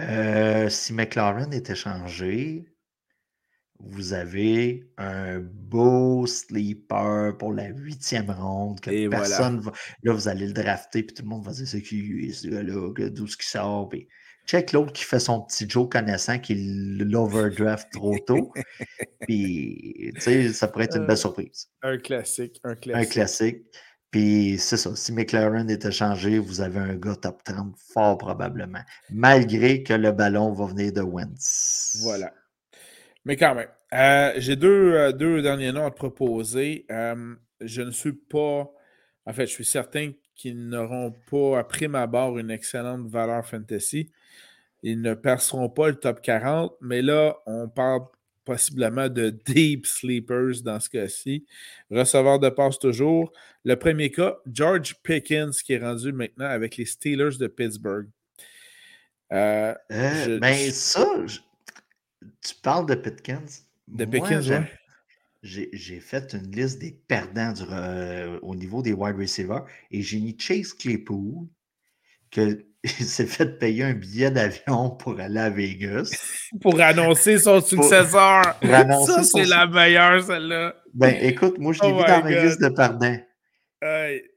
[0.00, 2.66] Euh, si McLaren est échangé,
[3.78, 9.72] vous avez un beau sleeper pour la huitième ronde que personne va.
[10.02, 13.10] Là, vous allez le drafter, puis tout le monde va dire c'est qui ce gars-là,
[13.10, 13.88] d'où ce qui sort.
[13.88, 14.08] Puis
[14.46, 16.54] check l'autre qui fait son petit Joe connaissant qui
[16.98, 18.52] l'overdraft trop tôt.
[19.20, 21.68] puis, tu sais, ça pourrait être une belle euh, surprise.
[21.82, 23.06] Un classique, un classique.
[23.06, 23.62] Un classique.
[24.10, 28.82] Puis c'est ça, si McLaren était changé, vous avez un gars top 30 fort probablement,
[29.10, 31.98] malgré que le ballon va venir de Wentz.
[32.02, 32.32] Voilà.
[33.24, 36.86] Mais quand même, euh, j'ai deux, euh, deux, derniers noms à te proposer.
[36.90, 38.70] Euh, je ne suis pas.
[39.26, 44.12] En fait, je suis certain qu'ils n'auront pas, après ma barre, une excellente valeur fantasy.
[44.82, 48.02] Ils ne perceront pas le top 40, mais là, on parle
[48.46, 51.44] possiblement de deep sleepers dans ce cas-ci.
[51.90, 53.32] Receveur de passe toujours.
[53.64, 58.08] Le premier cas, George Pickens, qui est rendu maintenant avec les Steelers de Pittsburgh.
[59.32, 61.04] Euh, ben, ça,
[62.40, 63.66] tu parles de Pickens.
[63.88, 64.56] De Pickens, oui.
[65.42, 67.54] J'ai fait une liste des perdants
[68.42, 71.46] au niveau des wide receivers et j'ai mis Chase Claypool,
[72.30, 76.10] que il s'est fait payer un billet d'avion pour aller à Vegas.
[76.60, 78.42] pour annoncer son successeur.
[78.62, 80.74] ça, c'est la meilleure, celle-là.
[80.94, 83.18] Ben, écoute, moi, je l'ai oh vu dans ma liste de perdants.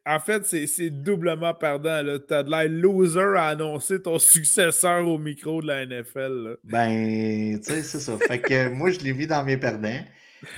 [0.05, 2.03] en fait, c'est doublement perdant.
[2.03, 6.57] Tu as de l'air loser à annoncer ton successeur au micro de la NFL.
[6.63, 8.17] Ben, tu sais, c'est ça.
[8.17, 10.03] fait que moi, je l'ai vu dans mes perdants.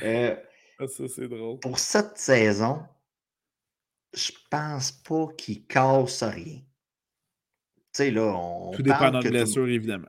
[0.03, 0.35] Euh,
[0.79, 1.59] ah, ça, c'est drôle.
[1.59, 2.79] Pour cette saison,
[4.13, 6.61] je pense pas qu'il casse rien
[7.99, 8.71] là, on.
[8.71, 10.07] Tout dépend de blessure, évidemment.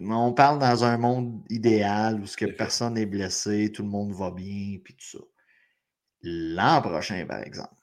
[0.00, 4.12] On parle dans un monde idéal où ce que personne n'est blessé, tout le monde
[4.12, 5.24] va bien, puis tout ça.
[6.22, 7.74] L'an prochain, par exemple.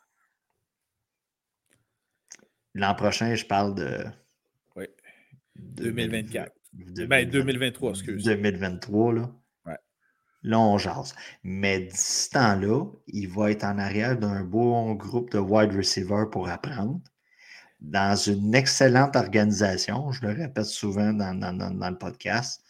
[2.75, 4.05] L'an prochain, je parle de.
[4.75, 4.85] Oui.
[5.55, 6.51] 2024.
[7.07, 8.23] ben, 2023, excuse.
[8.23, 9.31] 2023, là.
[9.65, 9.77] Ouais.
[10.43, 11.15] Là, on jase.
[11.43, 16.49] Mais d'ici temps-là, il va être en arrière d'un bon groupe de wide receivers pour
[16.49, 16.99] apprendre
[17.83, 20.11] dans une excellente organisation.
[20.11, 22.63] Je le répète souvent dans, le podcast.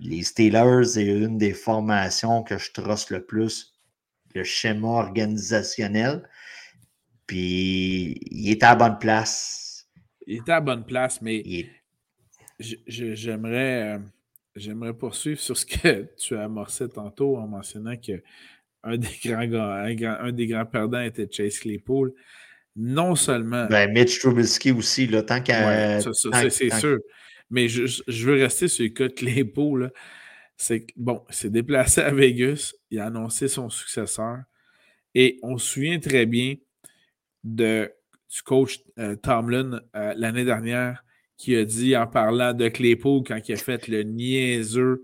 [0.00, 3.74] Les Steelers, c'est une des formations que je trosse le plus,
[4.34, 6.26] le schéma organisationnel.
[7.26, 9.86] Puis, il est à bonne place.
[10.26, 11.42] Il est à bonne place, mais
[12.58, 13.98] j'aimerais, euh,
[14.56, 18.22] j'aimerais poursuivre sur ce que tu as amorcé tantôt en mentionnant que
[18.84, 22.14] un des grands, un des grands perdants était Chase Claypool
[22.76, 23.66] non seulement.
[23.66, 26.00] Ben, Mitch Trubisky aussi, là, tant qu'à.
[26.00, 26.98] c'est sûr.
[27.50, 29.92] Mais je, veux rester sur le cas de Claypool.
[30.56, 34.38] C'est bon, s'est déplacé à Vegas, il a annoncé son successeur.
[35.14, 36.54] Et on se souvient très bien
[37.44, 37.90] de,
[38.30, 41.04] du coach euh, Tomlin euh, l'année dernière
[41.36, 45.02] qui a dit en parlant de Claypool quand il a fait le niaiseux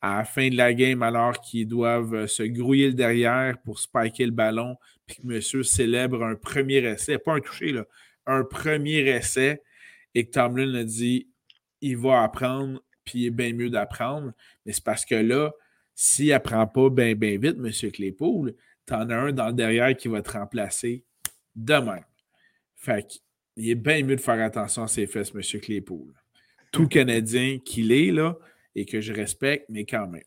[0.00, 3.80] à la fin de la game alors qu'ils doivent euh, se grouiller le derrière pour
[3.80, 4.76] spiker le ballon
[5.16, 7.86] que monsieur célèbre un premier essai, pas un touché, là,
[8.26, 9.62] un premier essai,
[10.14, 11.28] et que Tomlin a dit
[11.80, 14.32] il va apprendre, puis il est bien mieux d'apprendre.
[14.64, 15.52] Mais c'est parce que là,
[15.94, 17.90] s'il n'apprend pas bien ben vite, M.
[17.90, 18.54] Claypool,
[18.90, 21.04] en as un dans le derrière qui va te remplacer
[21.54, 22.00] demain.
[22.76, 25.42] Fait qu'il est bien mieux de faire attention à ses fesses, M.
[25.60, 26.12] Claypool.
[26.72, 28.36] Tout Canadien qu'il est, là,
[28.74, 30.22] et que je respecte, mais quand même.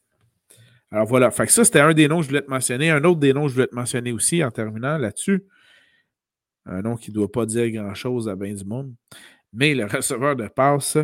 [0.93, 2.91] Alors voilà, fait que ça, c'était un des noms que je voulais te mentionner.
[2.91, 5.43] Un autre des noms que je voulais te mentionner aussi en terminant là-dessus.
[6.67, 8.93] Un nom qui ne doit pas dire grand-chose à bien du monde.
[9.53, 10.99] Mais le receveur de passe,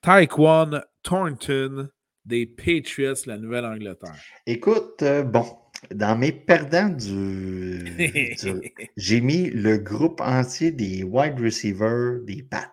[0.00, 1.88] Taekwon Thornton
[2.24, 4.14] des Patriots, la Nouvelle-Angleterre.
[4.46, 5.44] Écoute, euh, bon,
[5.92, 7.84] dans mes perdants du,
[8.96, 12.72] j'ai mis le groupe entier des wide receivers des Pats.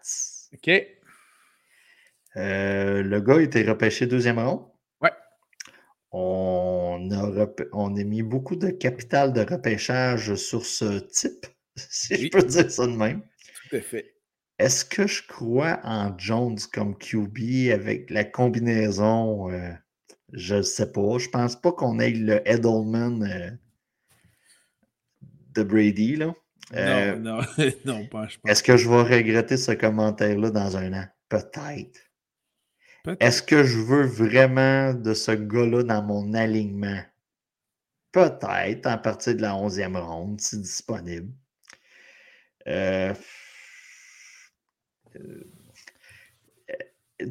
[0.53, 0.69] OK.
[2.35, 4.72] Euh, le gars était repêché deuxième rang.
[6.15, 12.29] On a, on a mis beaucoup de capital de repêchage sur ce type, si je
[12.29, 13.23] peux dire ça de même.
[13.69, 14.13] Tout à fait.
[14.59, 19.51] Est-ce que je crois en Jones comme QB avec la combinaison?
[19.51, 19.71] Euh,
[20.31, 21.17] je ne sais pas.
[21.17, 23.49] Je pense pas qu'on ait le Edelman euh,
[25.55, 26.15] de Brady.
[26.15, 26.27] Là.
[26.27, 26.35] non,
[26.75, 27.39] euh, non,
[27.85, 28.51] non, pas, je pense.
[28.51, 31.05] Est-ce que je vais regretter ce commentaire-là dans un an?
[31.27, 31.99] Peut-être.
[33.19, 37.01] Est-ce que je veux vraiment de ce gars-là dans mon alignement?
[38.11, 41.33] Peut-être, à partir de la 11e ronde, si disponible.
[42.67, 43.13] Euh,
[45.17, 45.43] euh,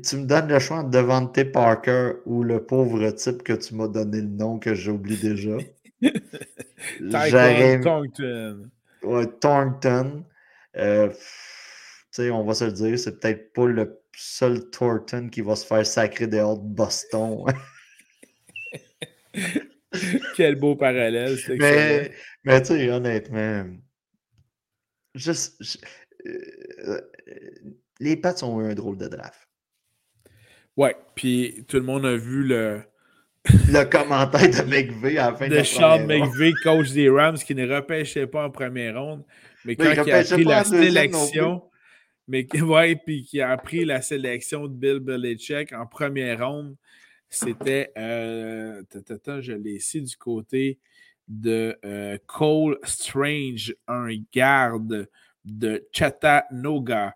[0.03, 3.89] tu me donnes le choix entre Devante Parker ou le pauvre type que tu m'as
[3.89, 5.57] donné le nom que j'oublie déjà.
[7.81, 8.70] Thornton.
[9.03, 10.25] Ouais, Thornton.
[10.77, 11.11] Euh,
[12.18, 15.87] on va se le dire, c'est peut-être pas le seul Thornton qui va se faire
[15.87, 17.45] sacrer dehors de Boston.
[20.37, 21.37] Quel beau parallèle.
[21.59, 22.13] Mais,
[22.45, 23.67] mais tu sais, honnêtement,
[25.15, 25.79] juste,
[26.27, 27.01] euh,
[28.01, 29.49] les Pats ont eu un drôle de draft.
[30.77, 32.83] Ouais, puis tout le monde a vu le,
[33.45, 37.55] le commentaire de McVeigh à la fin de, de Sean McVeigh, coach des Rams, qui
[37.55, 39.25] ne repêchait pas en première ronde,
[39.65, 41.63] mais quand il, a pris la sélection,
[42.29, 46.77] mais ouais, puis qui a pris la sélection de Bill Belichick en première ronde,
[47.29, 48.83] c'était, euh,
[49.41, 50.79] je l'ai ici du côté
[51.29, 55.09] de euh, Cole Strange, un garde
[55.45, 57.14] de Chattanooga.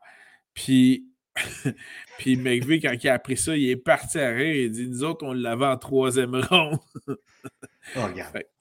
[0.54, 1.06] Puis,
[2.18, 4.56] puis McVeigh, quand il a appris ça, il est parti à rire.
[4.56, 6.78] Il dit Nous autres, on l'avait en troisième ronde.
[7.08, 8.06] oh,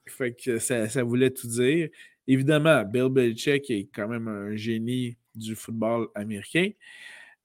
[0.08, 1.88] fait, que ça, ça, voulait tout dire.
[2.28, 6.72] Évidemment, Bill Belichick est quand même un génie du football américain,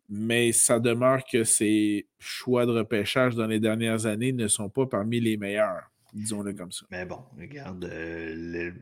[0.09, 4.87] mais ça demeure que ses choix de repêchage dans les dernières années ne sont pas
[4.87, 6.87] parmi les meilleurs, disons-le comme ça.
[6.91, 8.73] Mais bon, regarde, euh,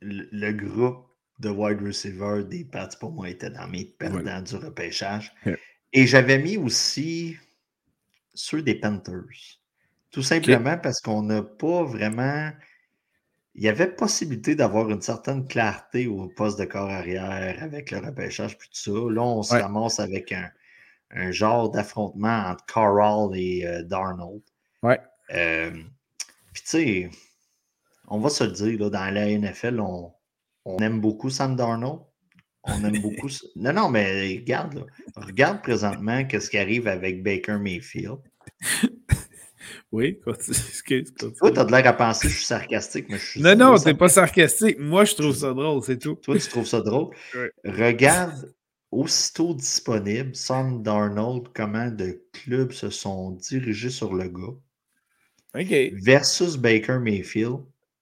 [0.00, 1.06] le, groupe
[1.40, 5.32] de wide receiver des Pats, pour moi, était dans mes perdants du repêchage.
[5.92, 7.36] Et j'avais mis aussi
[8.34, 9.60] ceux des Panthers.
[10.10, 12.50] Tout simplement parce qu'on n'a pas vraiment
[13.54, 17.98] il y avait possibilité d'avoir une certaine clarté au poste de corps arrière avec le
[17.98, 19.12] repêchage puis tout ça.
[19.12, 24.40] Là, on se ramasse avec un, genre d'affrontement entre Carl et euh, Darnold.
[24.82, 24.98] Ouais.
[25.34, 25.70] Euh,
[26.52, 27.10] puis tu sais,
[28.08, 30.12] on va se le dire, là, dans la NFL, on,
[30.78, 32.00] aime beaucoup Sam Darnold.
[32.64, 33.28] On aime beaucoup.
[33.56, 34.86] Non, non, mais regarde,
[35.16, 38.18] regarde présentement ce qui arrive avec Baker Mayfield.
[39.92, 43.40] Oui, excuse, Toi, t'as de l'air à penser que je suis sarcastique, mais je suis.
[43.42, 44.78] Non, non, t'es pas sarcastique.
[44.78, 46.14] Moi, je trouve ça drôle, c'est tout.
[46.14, 47.14] Toi, tu trouves ça drôle.
[47.64, 48.54] Regarde,
[48.90, 54.56] aussitôt disponible, Sam Darnold, comment de clubs se sont dirigés sur le gars.
[55.54, 55.92] OK.
[56.02, 57.58] Versus Baker Mayfield.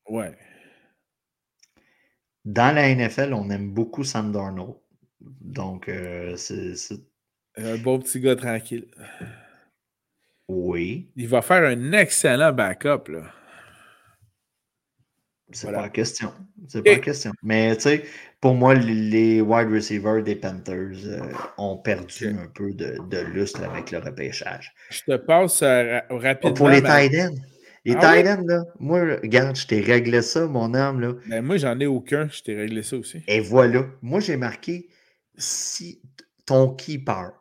[0.08, 0.36] Ouais.
[2.44, 4.76] Dans la NFL, on aime beaucoup Sam Darnold.
[5.20, 6.76] Donc, euh, c'est.
[7.56, 8.86] Un bon petit gars tranquille.
[10.50, 11.08] Oui.
[11.14, 13.22] Il va faire un excellent backup, là.
[15.52, 16.32] C'est pas la question.
[16.68, 17.32] C'est pas la question.
[17.42, 18.04] Mais tu sais,
[18.40, 21.20] pour moi, les wide receivers des Panthers euh,
[21.58, 24.72] ont perdu un peu de, de, lustre avec le repêchage.
[24.90, 26.54] Je te passe euh, rapidement.
[26.54, 27.34] Pour les tight ends.
[27.84, 31.00] Les ah tight ends, là, moi, regarde, je t'ai réglé ça, mon homme.
[31.00, 31.14] Là.
[31.28, 32.28] Ben, moi, j'en ai aucun.
[32.28, 33.22] Je t'ai réglé ça aussi.
[33.26, 33.86] Et voilà.
[34.02, 34.88] Moi, j'ai marqué
[35.36, 36.00] si
[36.46, 37.32] ton keeper.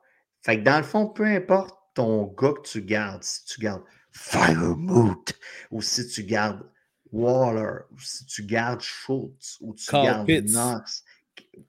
[0.41, 3.83] Fait que dans le fond, peu importe ton gars que tu gardes, si tu gardes
[4.11, 5.33] Firemoot,
[5.69, 6.65] ou si tu gardes
[7.11, 11.03] Waller, ou si tu gardes Schultz, ou tu gardes Knox,
[11.35, 11.59] tu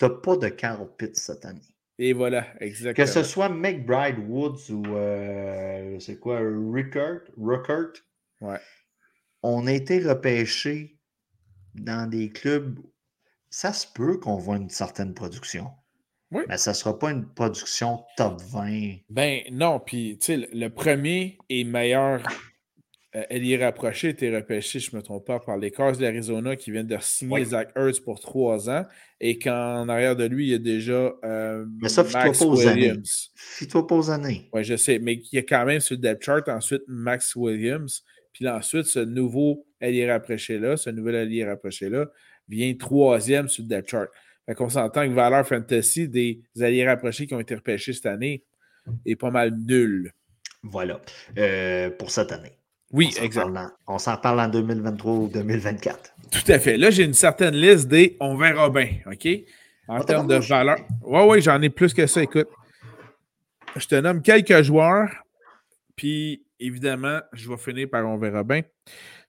[0.00, 1.60] n'as pas de Carl Pitts cette année.
[1.98, 3.04] Et voilà, exactement.
[3.04, 7.92] Que ce soit McBride Woods ou euh, c'est quoi, Rickert, Ruckert,
[8.40, 8.58] ouais.
[9.42, 10.98] on a été repêchés
[11.74, 12.78] dans des clubs.
[13.50, 15.70] Ça se peut qu'on voit une certaine production.
[16.48, 18.96] Mais ça ne sera pas une production top 20.
[19.10, 22.22] Ben non, puis tu sais, le premier et meilleur
[23.16, 26.72] euh, allié rapproché était repêché, je ne me trompe pas, par les Cars d'Arizona qui
[26.72, 28.84] viennent de signer Zach Ertz pour trois ans
[29.20, 33.30] et qu'en arrière de lui, il y a déjà euh, mais ça, Max Williams.
[33.36, 34.48] Fais-toi pas aux années.
[34.52, 37.36] Oui, je sais, mais il y a quand même sur le depth chart ensuite Max
[37.36, 38.02] Williams.
[38.32, 42.06] Puis ensuite, ce nouveau allié rapproché-là, ce nouvel allié rapproché-là,
[42.48, 44.08] vient troisième sur le depth chart.
[44.46, 48.44] Fait qu'on s'entend que valeur fantasy des alliés rapprochés qui ont été repêchés cette année
[49.06, 50.12] est pas mal nul.
[50.62, 51.00] Voilà.
[51.38, 52.58] Euh, pour cette année.
[52.90, 53.68] Oui, exactement.
[53.86, 56.14] On s'en parle en 2023 ou 2024.
[56.30, 56.76] Tout à fait.
[56.76, 59.28] Là, j'ai une certaine liste des on verra bien, OK?
[59.88, 60.78] En termes de valeur.
[61.02, 62.22] Oui, oui, j'en ai plus que ça.
[62.22, 62.48] Écoute,
[63.76, 65.10] je te nomme quelques joueurs,
[65.96, 68.62] puis évidemment, je vais finir par on verra bien.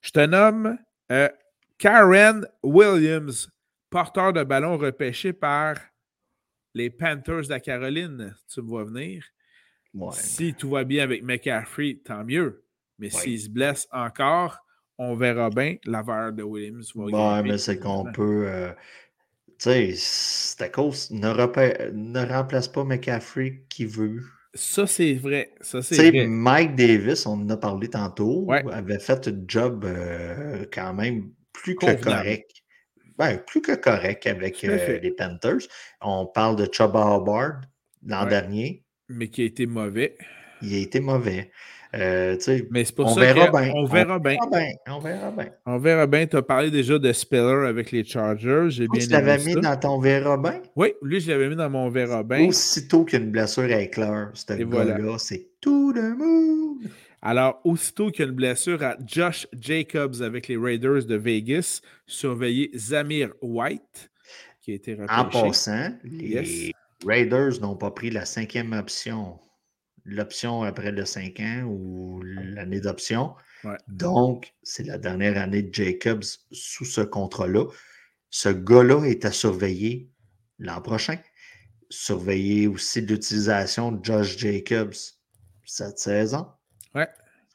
[0.02, 0.78] Je te nomme
[1.12, 1.30] euh,
[1.78, 3.50] Karen Williams
[3.90, 5.76] porteur de ballon repêché par
[6.74, 8.36] les Panthers de la Caroline.
[8.52, 9.24] Tu me vois venir.
[10.12, 12.64] Si tout va bien avec McCaffrey, tant mieux.
[13.00, 14.58] Mais s'il se blesse encore,
[14.98, 16.92] on verra bien la valeur de Williams.
[16.96, 17.12] Oui,
[17.44, 18.46] mais c'est qu'on peut.
[18.48, 18.72] Euh,
[19.60, 21.12] tu sais, c'est à cause.
[21.12, 21.28] Ne,
[21.92, 24.22] ne, remplace pas McCaffrey qui veut.
[24.54, 25.54] Ça, c'est vrai.
[25.62, 26.28] Ça, c'est vrai.
[26.28, 31.76] Mike Davis, on en a parlé tantôt, avait fait un job euh, quand même plus
[31.76, 32.52] que correct
[33.18, 35.68] ben, plus que correct avec euh, les Panthers.
[36.02, 37.62] On parle de Chuba Hubbard
[38.06, 38.84] l'an dernier.
[39.10, 40.18] Mais qui a été mauvais.
[40.62, 41.52] Il a été mauvais.
[41.94, 42.36] Euh,
[42.72, 43.72] mais c'est pour on ça verra bien.
[43.74, 44.36] On verra bien.
[44.88, 45.50] On verra bien.
[45.66, 46.28] On verra bien.
[46.28, 48.66] Tu as parlé déjà de Speller avec les Chargers.
[48.70, 50.62] J'ai bien tu l'avais mis dans ton verra bien?
[50.76, 52.48] Oui, lui, je l'avais mis dans mon verra bien.
[52.48, 56.80] Aussitôt qu'une blessure éclaire, ce gars-là, c'est tout le monde.
[57.28, 61.82] Alors, aussitôt qu'il y a une blessure à Josh Jacobs avec les Raiders de Vegas,
[62.06, 64.12] surveillez Zamir White,
[64.62, 65.20] qui a été repêché.
[65.20, 66.72] En passant, les
[67.04, 69.40] Raiders n'ont pas pris la cinquième option
[70.06, 73.34] l'option après le 5 ans ou l'année d'option.
[73.64, 73.78] Ouais.
[73.88, 77.66] Donc, c'est la dernière année de Jacobs sous ce contrat-là.
[78.30, 80.12] Ce gars-là est à surveiller
[80.60, 81.18] l'an prochain.
[81.90, 84.94] Surveiller aussi l'utilisation de Josh Jacobs
[85.66, 86.46] cette saison.
[86.96, 87.08] Ouais.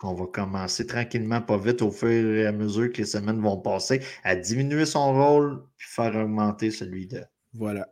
[0.03, 3.59] On va commencer tranquillement, pas vite, au fur et à mesure que les semaines vont
[3.59, 7.23] passer, à diminuer son rôle puis faire augmenter celui de.
[7.53, 7.89] Voilà.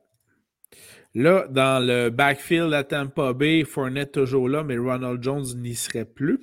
[1.15, 6.05] Là, dans le backfield à Tampa Bay, Fournette toujours là, mais Ronald Jones n'y serait
[6.05, 6.39] plus.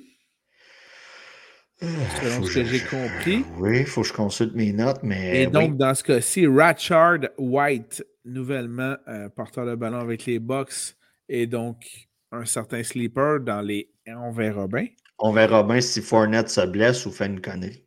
[1.80, 3.44] Selon Faut ce que j'ai compris.
[3.58, 5.42] Oui, il faut que je consulte mes notes, mais.
[5.42, 5.76] Et donc, oui.
[5.76, 10.96] dans ce cas-ci, Ratchard White, nouvellement euh, porteur de ballon avec les Bucks,
[11.28, 13.90] et donc un certain sleeper dans les.
[14.06, 14.86] On verra bien.
[15.18, 17.82] on verra bien si Fournette se blesse ou fait une connerie.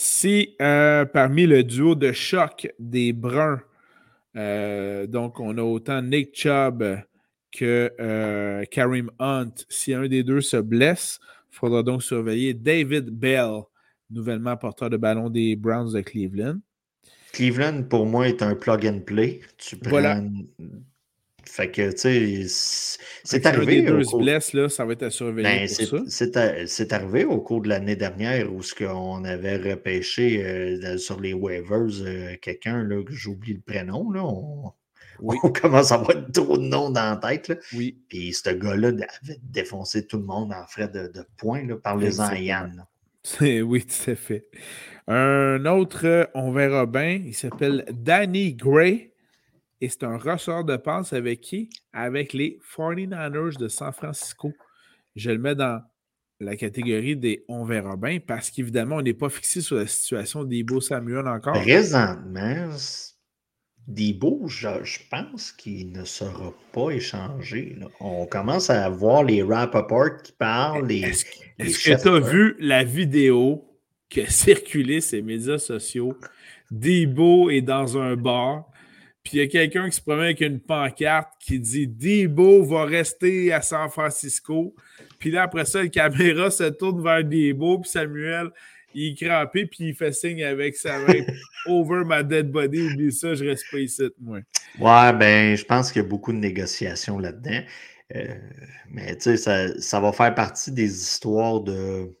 [0.00, 3.60] Si euh, parmi le duo de choc des Bruns,
[4.36, 6.84] euh, donc on a autant Nick Chubb
[7.50, 11.18] que euh, Karim Hunt, si un des deux se blesse,
[11.50, 13.62] il faudra donc surveiller David Bell,
[14.08, 16.60] nouvellement porteur de ballon des Browns de Cleveland.
[17.32, 19.40] Cleveland, pour moi, est un plug and play.
[19.56, 19.90] Tu prends...
[19.90, 20.22] Voilà.
[21.48, 23.82] Fait que, tu sais, c'est- arrivé.
[23.82, 27.96] deux se là, ça va être à surveiller Ben, c'est- arrivé au cours de l'année
[27.96, 33.54] dernière où ce qu'on avait repêché euh, sur les waivers euh, quelqu'un, là, que j'oublie
[33.54, 34.10] le prénom.
[34.10, 34.72] Là, on,
[35.20, 35.36] Oui.
[35.42, 37.48] on commence à avoir trop de noms dans la tête.
[37.48, 37.56] Là.
[37.74, 41.66] Oui, Puis ce gars-là avait défoncé tout le monde en frais de, de points.
[41.66, 41.74] là.
[41.82, 42.38] Parlez-en à.
[42.38, 42.84] Yann.
[43.40, 44.46] oui, tout à fait.
[45.08, 49.10] Un autre, euh, on verra bien, il s'appelle Danny Gray
[49.80, 51.70] et c'est un receveur de passe avec qui?
[51.92, 54.52] Avec les 49ers de San Francisco.
[55.16, 55.82] Je le mets dans
[56.40, 60.44] la catégorie des on verra bien parce qu'évidemment, on n'est pas fixé sur la situation
[60.44, 61.54] d'Ibo Samuel encore.
[61.54, 62.70] Présentement,
[63.88, 67.74] Debo, je, je pense qu'il ne sera pas échangé.
[67.80, 67.86] là.
[68.00, 70.86] On commence à voir les Rappaport qui parlent.
[70.86, 73.64] Les, Est-ce que tu as vu la vidéo
[74.28, 76.14] circulé sur les médias sociaux?
[76.70, 78.70] Debo est dans un bar,
[79.28, 82.86] puis il y a quelqu'un qui se promène avec une pancarte qui dit Debo va
[82.86, 84.74] rester à San Francisco.
[85.18, 88.48] Puis là, après ça, la caméra se tourne vers Debo, puis Samuel,
[88.94, 91.26] il est crampé, puis il fait signe avec sa main
[91.66, 94.38] Over my dead body, oublie ça, je reste pas ici, moi.
[94.78, 97.60] Ouais, ben, je pense qu'il y a beaucoup de négociations là-dedans.
[98.16, 98.34] Euh,
[98.90, 102.16] mais tu sais, ça, ça va faire partie des histoires de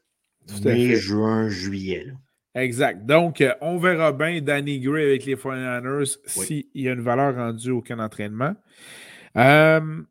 [0.62, 2.04] mai, juin, juillet.
[2.04, 2.12] là.
[2.58, 3.06] Exact.
[3.06, 6.46] Donc, euh, on verra bien Danny Gray avec les 49ers Oui.
[6.46, 8.54] s'il y a une valeur rendue au camp d'entraînement.
[9.36, 10.02] Euh,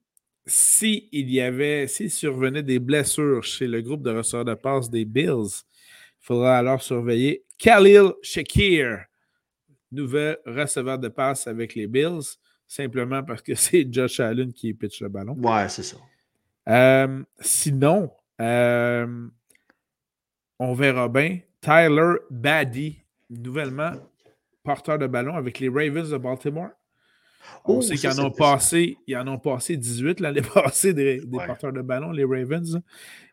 [0.46, 4.90] si il y avait, s'il survenait des blessures chez le groupe de receveurs de passe
[4.90, 5.64] des Bills,
[6.22, 9.06] il faudra alors surveiller Khalil Shakir,
[9.92, 12.38] nouvel receveur de passe avec les Bills,
[12.68, 15.36] simplement parce que c'est Josh Allen qui pitch le ballon.
[15.38, 15.98] Ouais, c'est ça.
[16.70, 19.28] Euh, sinon, euh,
[20.60, 21.40] on verra bien.
[21.62, 22.98] Tyler Baddy,
[23.30, 23.92] nouvellement
[24.64, 26.70] porteur de ballon avec les Ravens de Baltimore.
[27.66, 31.20] On Oh, sait qu'ils en ont passé, ils en ont passé 18 l'année passée des,
[31.22, 31.46] des Ouais.
[31.46, 32.82] porteurs de ballon, les Ravens,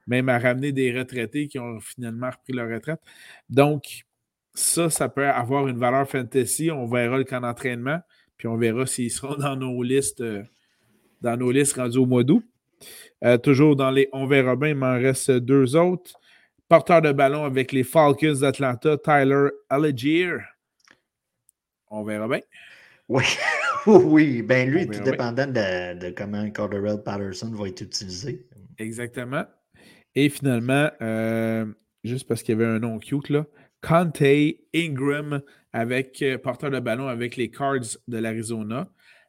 [0.06, 3.00] même à ramener des retraités qui ont finalement repris leur retraite.
[3.48, 4.04] Donc,
[4.54, 6.70] ça, ça peut avoir une valeur fantasy.
[6.70, 7.98] On verra le camp d'entraînement,
[8.36, 10.44] puis on verra s'ils seront dans nos listes, euh,
[11.20, 12.44] dans nos listes rendues au mois d'août.
[13.24, 16.12] Euh, toujours dans les On verra bien, il m'en reste deux autres.
[16.74, 20.32] Porteur de ballon avec les Falcons d'Atlanta, Tyler Allegier.
[21.88, 22.40] On verra bien.
[23.08, 23.22] Oui,
[23.86, 24.42] oui.
[24.42, 28.44] Ben lui, tout dépendant de, de comment Corderell Patterson va être utilisé.
[28.76, 29.44] Exactement.
[30.16, 31.64] Et finalement, euh,
[32.02, 33.46] juste parce qu'il y avait un nom cute, là,
[33.80, 34.24] Conte
[34.74, 38.88] Ingram avec euh, porteur de ballon avec les Cards de l'Arizona.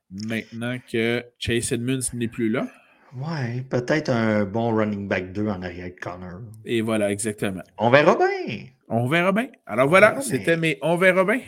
[0.10, 2.68] Maintenant que Chase Edmonds n'est plus là.
[3.16, 6.42] Ouais, peut-être un bon running back 2 en arrière de Connor.
[6.66, 7.62] Et voilà, exactement.
[7.78, 8.66] On verra bien.
[8.90, 9.48] On verra bien.
[9.66, 11.40] Alors voilà, c'était mes On verra bien.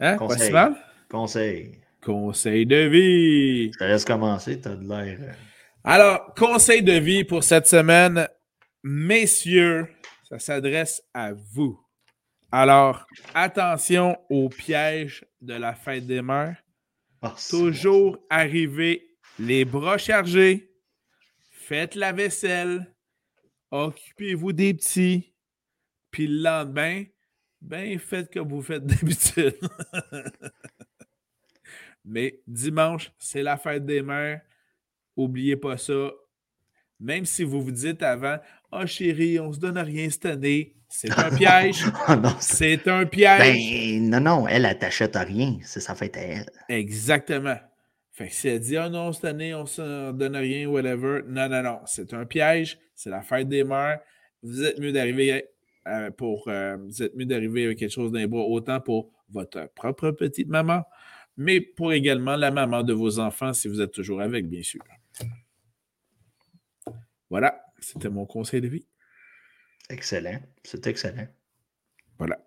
[0.00, 0.16] Hein?
[0.16, 0.52] Conseil.
[1.08, 1.80] Conseil.
[2.04, 3.72] Conseil de vie.
[3.72, 5.18] Je te laisse commencer, t'as de l'air.
[5.20, 5.32] euh,
[5.84, 8.26] Alors, conseil de vie pour cette semaine.
[8.82, 9.88] Messieurs,
[10.28, 11.78] ça s'adresse à vous.
[12.50, 16.56] Alors, attention au piège de la fête des mères.
[17.22, 19.07] ah, Toujours arriver
[19.38, 20.70] les bras chargés.
[21.50, 22.94] Faites la vaisselle.
[23.70, 25.34] Occupez-vous des petits.
[26.10, 27.04] Puis le lendemain,
[27.60, 29.56] ben faites comme vous faites d'habitude.
[32.04, 34.40] Mais dimanche, c'est la fête des mères.
[35.16, 36.10] Oubliez pas ça.
[37.00, 38.38] Même si vous vous dites avant,
[38.72, 41.84] ah chérie, on se donne rien cette année, c'est un piège.
[42.06, 43.38] Ah, C'est un piège.
[43.38, 45.58] ben, non, non, elle, elle t'achète rien.
[45.62, 46.50] C'est sa fête à elle.
[46.68, 47.58] Exactement.
[48.18, 51.22] Fait que si elle dit, oh non, cette année, on ne donne rien, whatever.
[51.24, 51.80] Non, non, non.
[51.86, 52.80] C'est un piège.
[52.92, 54.00] C'est la fête des mères.
[54.42, 55.44] Vous êtes mieux d'arriver
[55.86, 56.48] euh, pour.
[56.48, 60.48] Euh, vous êtes mieux d'arriver avec quelque chose d'un bois, autant pour votre propre petite
[60.48, 60.82] maman,
[61.36, 64.82] mais pour également la maman de vos enfants, si vous êtes toujours avec, bien sûr.
[67.30, 68.86] Voilà, c'était mon conseil de vie.
[69.90, 70.40] Excellent.
[70.64, 71.28] C'est excellent.
[72.18, 72.44] Voilà.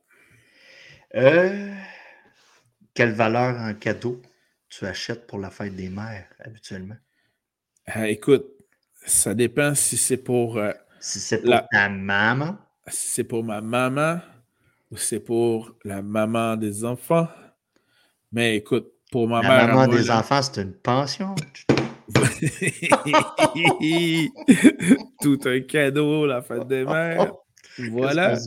[1.15, 1.73] Euh,
[2.93, 4.21] quelle valeur en cadeau?
[4.71, 6.95] Tu achètes pour la fête des mères habituellement?
[7.95, 8.45] Euh, écoute,
[9.05, 10.57] ça dépend si c'est pour.
[10.57, 12.57] Euh, si c'est pour ta maman?
[12.87, 14.21] Si c'est pour ma maman
[14.89, 17.27] ou c'est pour la maman des enfants.
[18.31, 19.67] Mais écoute, pour ma mère.
[19.67, 21.35] La maman des enfants, c'est une pension?
[25.21, 27.31] Tout un cadeau, la fête des mères.
[27.89, 28.37] Voilà,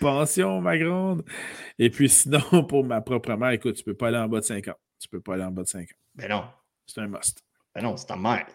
[0.00, 1.22] pension, ma grande.
[1.78, 4.44] Et puis sinon, pour ma propre mère, écoute, tu peux pas aller en bas de
[4.44, 4.78] 5 ans.
[5.00, 5.94] Tu peux pas aller en bas de 5 ans.
[6.14, 6.44] Ben non.
[6.86, 7.42] C'est un must.
[7.74, 8.46] Ben non, c'est ta mère.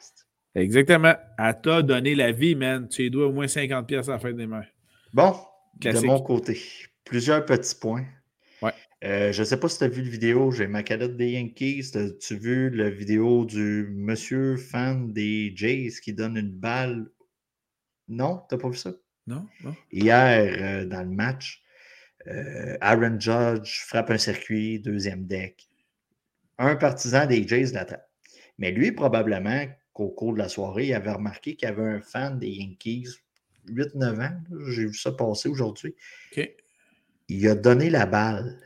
[0.53, 1.15] Exactement.
[1.37, 2.87] Elle t'a donné la vie, man.
[2.87, 4.67] Tu lui dois au moins 50 pièces à la fête des mères.
[5.13, 5.35] Bon,
[5.79, 6.59] de mon côté,
[7.03, 8.05] plusieurs petits points.
[9.03, 11.31] Euh, je ne sais pas si tu as vu la vidéo, j'ai ma cadette des
[11.31, 11.91] Yankees.
[11.93, 17.07] As-tu vu la vidéo du monsieur fan des Jays qui donne une balle?
[18.07, 18.93] Non, t'as pas vu ça?
[19.27, 19.75] Non, non.
[19.91, 21.61] Hier, euh, dans le match,
[22.27, 25.67] euh, Aaron Judge frappe un circuit, deuxième deck.
[26.57, 28.07] Un partisan des Jays l'attaque.
[28.57, 32.01] Mais lui, probablement qu'au cours de la soirée, il avait remarqué qu'il y avait un
[32.01, 33.07] fan des Yankees,
[33.67, 34.37] 8-9 ans.
[34.67, 35.95] J'ai vu ça passer aujourd'hui.
[37.27, 38.65] Il a donné la balle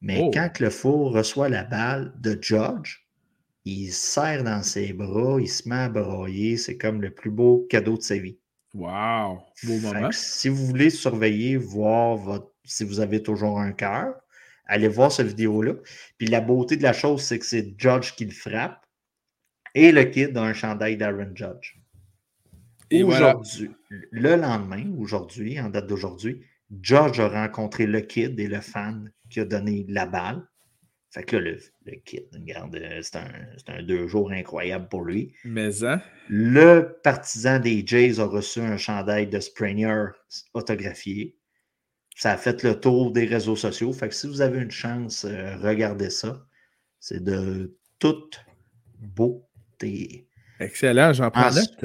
[0.00, 0.30] mais oh.
[0.32, 3.06] quand le four reçoit la balle de Judge,
[3.64, 6.56] il serre dans ses bras, il se met à broyer.
[6.56, 8.38] C'est comme le plus beau cadeau de sa vie.
[8.74, 9.40] Wow!
[9.64, 10.10] Beau moment.
[10.12, 14.14] Si vous voulez surveiller, voir votre, si vous avez toujours un cœur,
[14.66, 15.74] allez voir cette vidéo-là.
[16.18, 18.84] Puis la beauté de la chose, c'est que c'est Judge qui le frappe
[19.74, 21.76] et le kid a un chandail d'Aaron Judge.
[22.90, 26.42] Et aujourd'hui, le lendemain, aujourd'hui, en date d'aujourd'hui,
[26.82, 30.46] Judge a rencontré le kid et le fan qui a donné la balle.
[31.10, 31.52] Fait que là,
[31.84, 35.34] le, kid, regarde, c'est un, deux jours incroyable pour lui.
[35.44, 36.02] Mais hein?
[36.28, 40.08] Le partisan des Jays a reçu un chandail de Springer
[40.52, 41.36] autographié.
[42.16, 43.92] Ça a fait le tour des réseaux sociaux.
[43.92, 46.46] Fait que si vous avez une chance, euh, regardez ça.
[46.98, 48.40] C'est de toute
[48.98, 50.26] beauté.
[50.58, 51.84] Excellent, j'en prends note.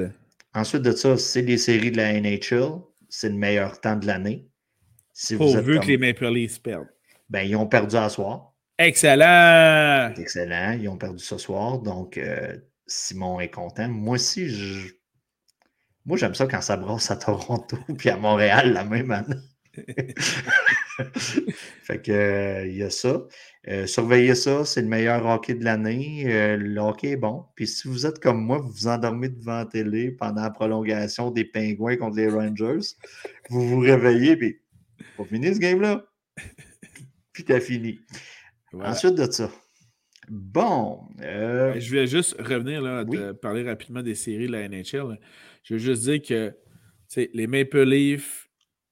[0.53, 2.79] Ensuite de ça, c'est les séries de la NHL.
[3.09, 4.47] C'est le meilleur temps de l'année.
[5.11, 6.87] Si Pourvu que les Maple Leafs perdent.
[7.29, 8.53] Ben, ils ont perdu à soir.
[8.77, 10.13] Excellent!
[10.17, 10.77] Excellent.
[10.81, 11.79] Ils ont perdu ce soir.
[11.79, 12.55] Donc, euh,
[12.87, 13.89] Simon est content.
[13.89, 14.93] Moi aussi, je...
[16.05, 19.35] moi, j'aime ça quand ça brosse à Toronto puis à Montréal la même année.
[21.83, 23.23] fait que euh, il y a ça.
[23.67, 26.23] Euh, surveillez ça, c'est le meilleur hockey de l'année.
[26.57, 27.45] le hockey est bon.
[27.55, 31.31] Puis si vous êtes comme moi, vous vous endormez devant la télé pendant la prolongation
[31.31, 32.95] des Pingouins contre les Rangers,
[33.49, 34.59] vous vous réveillez, puis
[35.17, 36.03] pas fini ce game-là
[37.33, 37.99] puis t'as fini.
[38.73, 39.51] Ensuite de ça.
[40.29, 41.01] Bon.
[41.21, 45.19] Euh, ben, je vais juste revenir là, parler rapidement des séries de la NHL.
[45.63, 46.53] Je veux juste dire que
[47.33, 48.40] les Maple Leafs,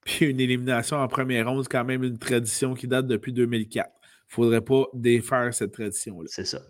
[0.10, 3.88] puis une élimination en première ronde, c'est quand même une tradition qui date depuis 2004.
[3.88, 3.94] Il ne
[4.28, 6.28] faudrait pas défaire cette tradition-là.
[6.32, 6.62] C'est ça.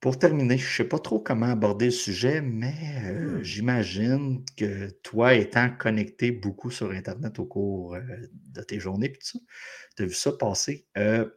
[0.00, 3.42] Pour terminer, je ne sais pas trop comment aborder le sujet, mais euh, hmm.
[3.42, 8.00] j'imagine que toi, étant connecté beaucoup sur Internet au cours euh,
[8.32, 10.86] de tes journées, tu as vu ça passer.
[10.96, 11.28] Euh,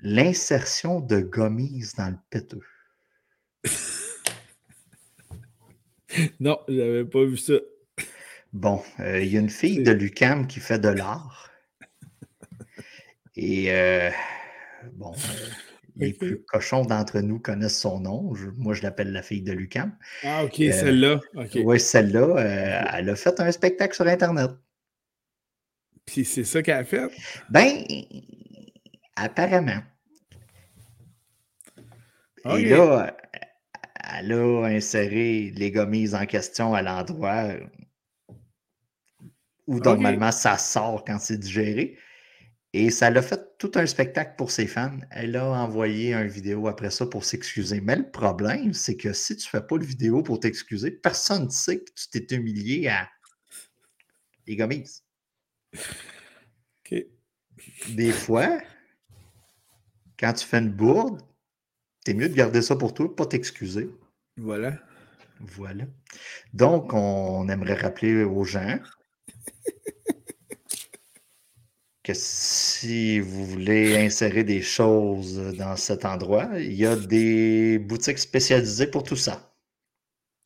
[0.00, 2.64] l'insertion de gommise dans le péteux.
[6.40, 7.54] non, je n'avais pas vu ça.
[8.52, 11.50] Bon, il y a une fille de Lucam qui fait de l'art.
[13.36, 13.72] Et
[14.94, 15.14] bon
[16.00, 18.32] les plus cochons d'entre nous connaissent son nom.
[18.56, 19.94] moi, je l'appelle la fille de Lucam.
[20.24, 21.20] Ah, OK, euh, celle-là.
[21.56, 22.20] Oui, celle-là.
[22.20, 24.50] Euh, elle a fait un spectacle sur Internet.
[26.06, 27.08] Puis c'est ça qu'elle a fait?
[27.50, 27.84] Ben,
[29.16, 29.82] apparemment.
[32.56, 33.14] Et là,
[34.18, 37.50] elle a inséré les gommises en question à l'endroit
[39.70, 41.96] où normalement ça sort quand c'est digéré.
[42.72, 44.98] Et ça l'a fait tout un spectacle pour ses fans.
[45.12, 47.80] Elle a envoyé une vidéo après ça pour s'excuser.
[47.80, 51.44] Mais le problème, c'est que si tu ne fais pas de vidéo pour t'excuser, personne
[51.44, 53.08] ne sait que tu t'es humilié à
[54.46, 55.04] les gommises.
[57.90, 58.60] Des fois,
[60.18, 61.22] quand tu fais une bourde,
[62.04, 63.88] c'est mieux de garder ça pour toi, pas t'excuser.
[64.36, 64.78] Voilà.
[65.38, 65.84] Voilà.
[66.52, 68.80] Donc, on aimerait rappeler aux gens
[72.12, 78.18] que si vous voulez insérer des choses dans cet endroit, il y a des boutiques
[78.18, 79.54] spécialisées pour tout ça.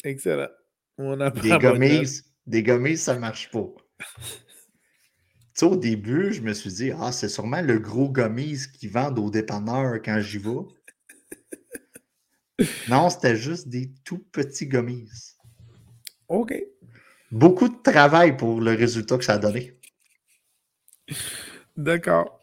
[0.05, 0.49] Excellent.
[0.99, 3.67] On des gommises, des gommises, ça ne marche pas.
[5.63, 9.31] au début, je me suis dit, ah, c'est sûrement le gros gommise qui vendent au
[9.31, 10.51] dépanneur quand j'y vais.
[12.89, 15.37] non, c'était juste des tout petits gommises.
[16.29, 16.55] OK.
[17.31, 19.79] Beaucoup de travail pour le résultat que ça a donné.
[21.77, 22.41] D'accord.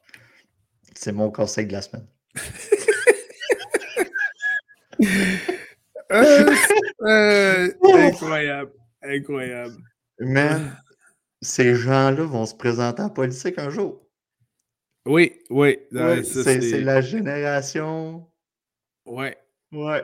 [0.96, 2.08] C'est mon conseil de la semaine.
[6.12, 6.54] Euh,
[7.04, 8.72] euh, incroyable.
[9.02, 9.78] Incroyable.
[10.20, 10.78] Man,
[11.42, 14.06] ces gens-là vont se présenter en politique un jour.
[15.06, 15.80] Oui, oui.
[16.24, 18.28] c'est la génération.
[19.06, 19.38] Ouais.
[19.72, 20.04] Ouais.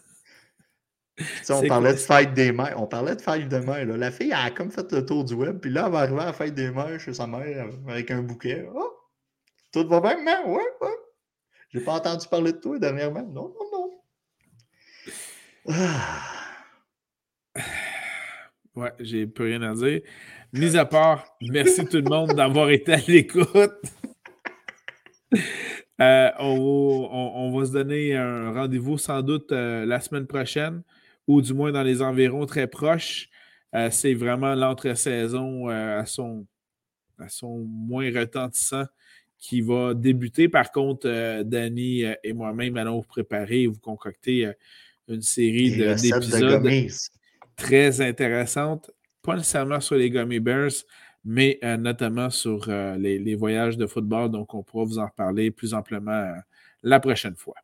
[1.49, 2.75] on parlait de fête des mères.
[2.77, 3.85] On parlait de fête des mères.
[3.85, 6.25] La fille a comme fait le tour du web, puis là, elle va arriver à
[6.25, 8.65] la fête des mères chez sa mère avec un bouquet.
[8.73, 8.93] Oh!
[9.71, 10.97] Tout va bien, mais ouais, ouais.
[11.69, 13.23] J'ai pas entendu parler de toi dernièrement.
[13.23, 13.89] Non, non, non.
[15.69, 16.43] Ah.
[18.75, 20.01] Ouais, j'ai plus rien à dire.
[20.51, 23.47] Mis à part, merci tout le monde d'avoir été à l'écoute.
[26.01, 30.81] Euh, on, va se donner un rendez-vous sans doute euh, la semaine prochaine,
[31.27, 33.29] ou du moins dans les environs très proches.
[33.75, 36.45] Euh, c'est vraiment l'entre-saison à, son,
[37.17, 38.85] à son moins retentissant
[39.39, 40.47] qui va débuter.
[40.47, 44.51] Par contre, Danny et moi-même allons vous préparer et vous concocter
[45.09, 46.63] une série d'épisodes
[47.55, 50.71] très intéressante, pas nécessairement sur les Gummy Bears,
[51.23, 54.29] mais euh, notamment sur euh, les, voyages de football.
[54.29, 56.33] Donc, on pourra vous en reparler plus amplement euh,
[56.81, 57.55] la prochaine fois.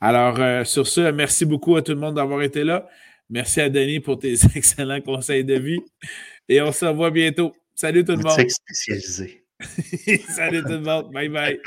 [0.00, 2.86] Alors, sur ce, merci beaucoup à tout le monde d'avoir été là.
[3.30, 5.80] Merci à Denis pour tes excellents conseils de vie.
[6.48, 7.52] Et on se revoit bientôt.
[7.74, 8.48] Salut tout le monde.
[8.48, 9.44] spécialisé.
[10.28, 11.10] Salut tout le monde.
[11.12, 11.60] Bye bye.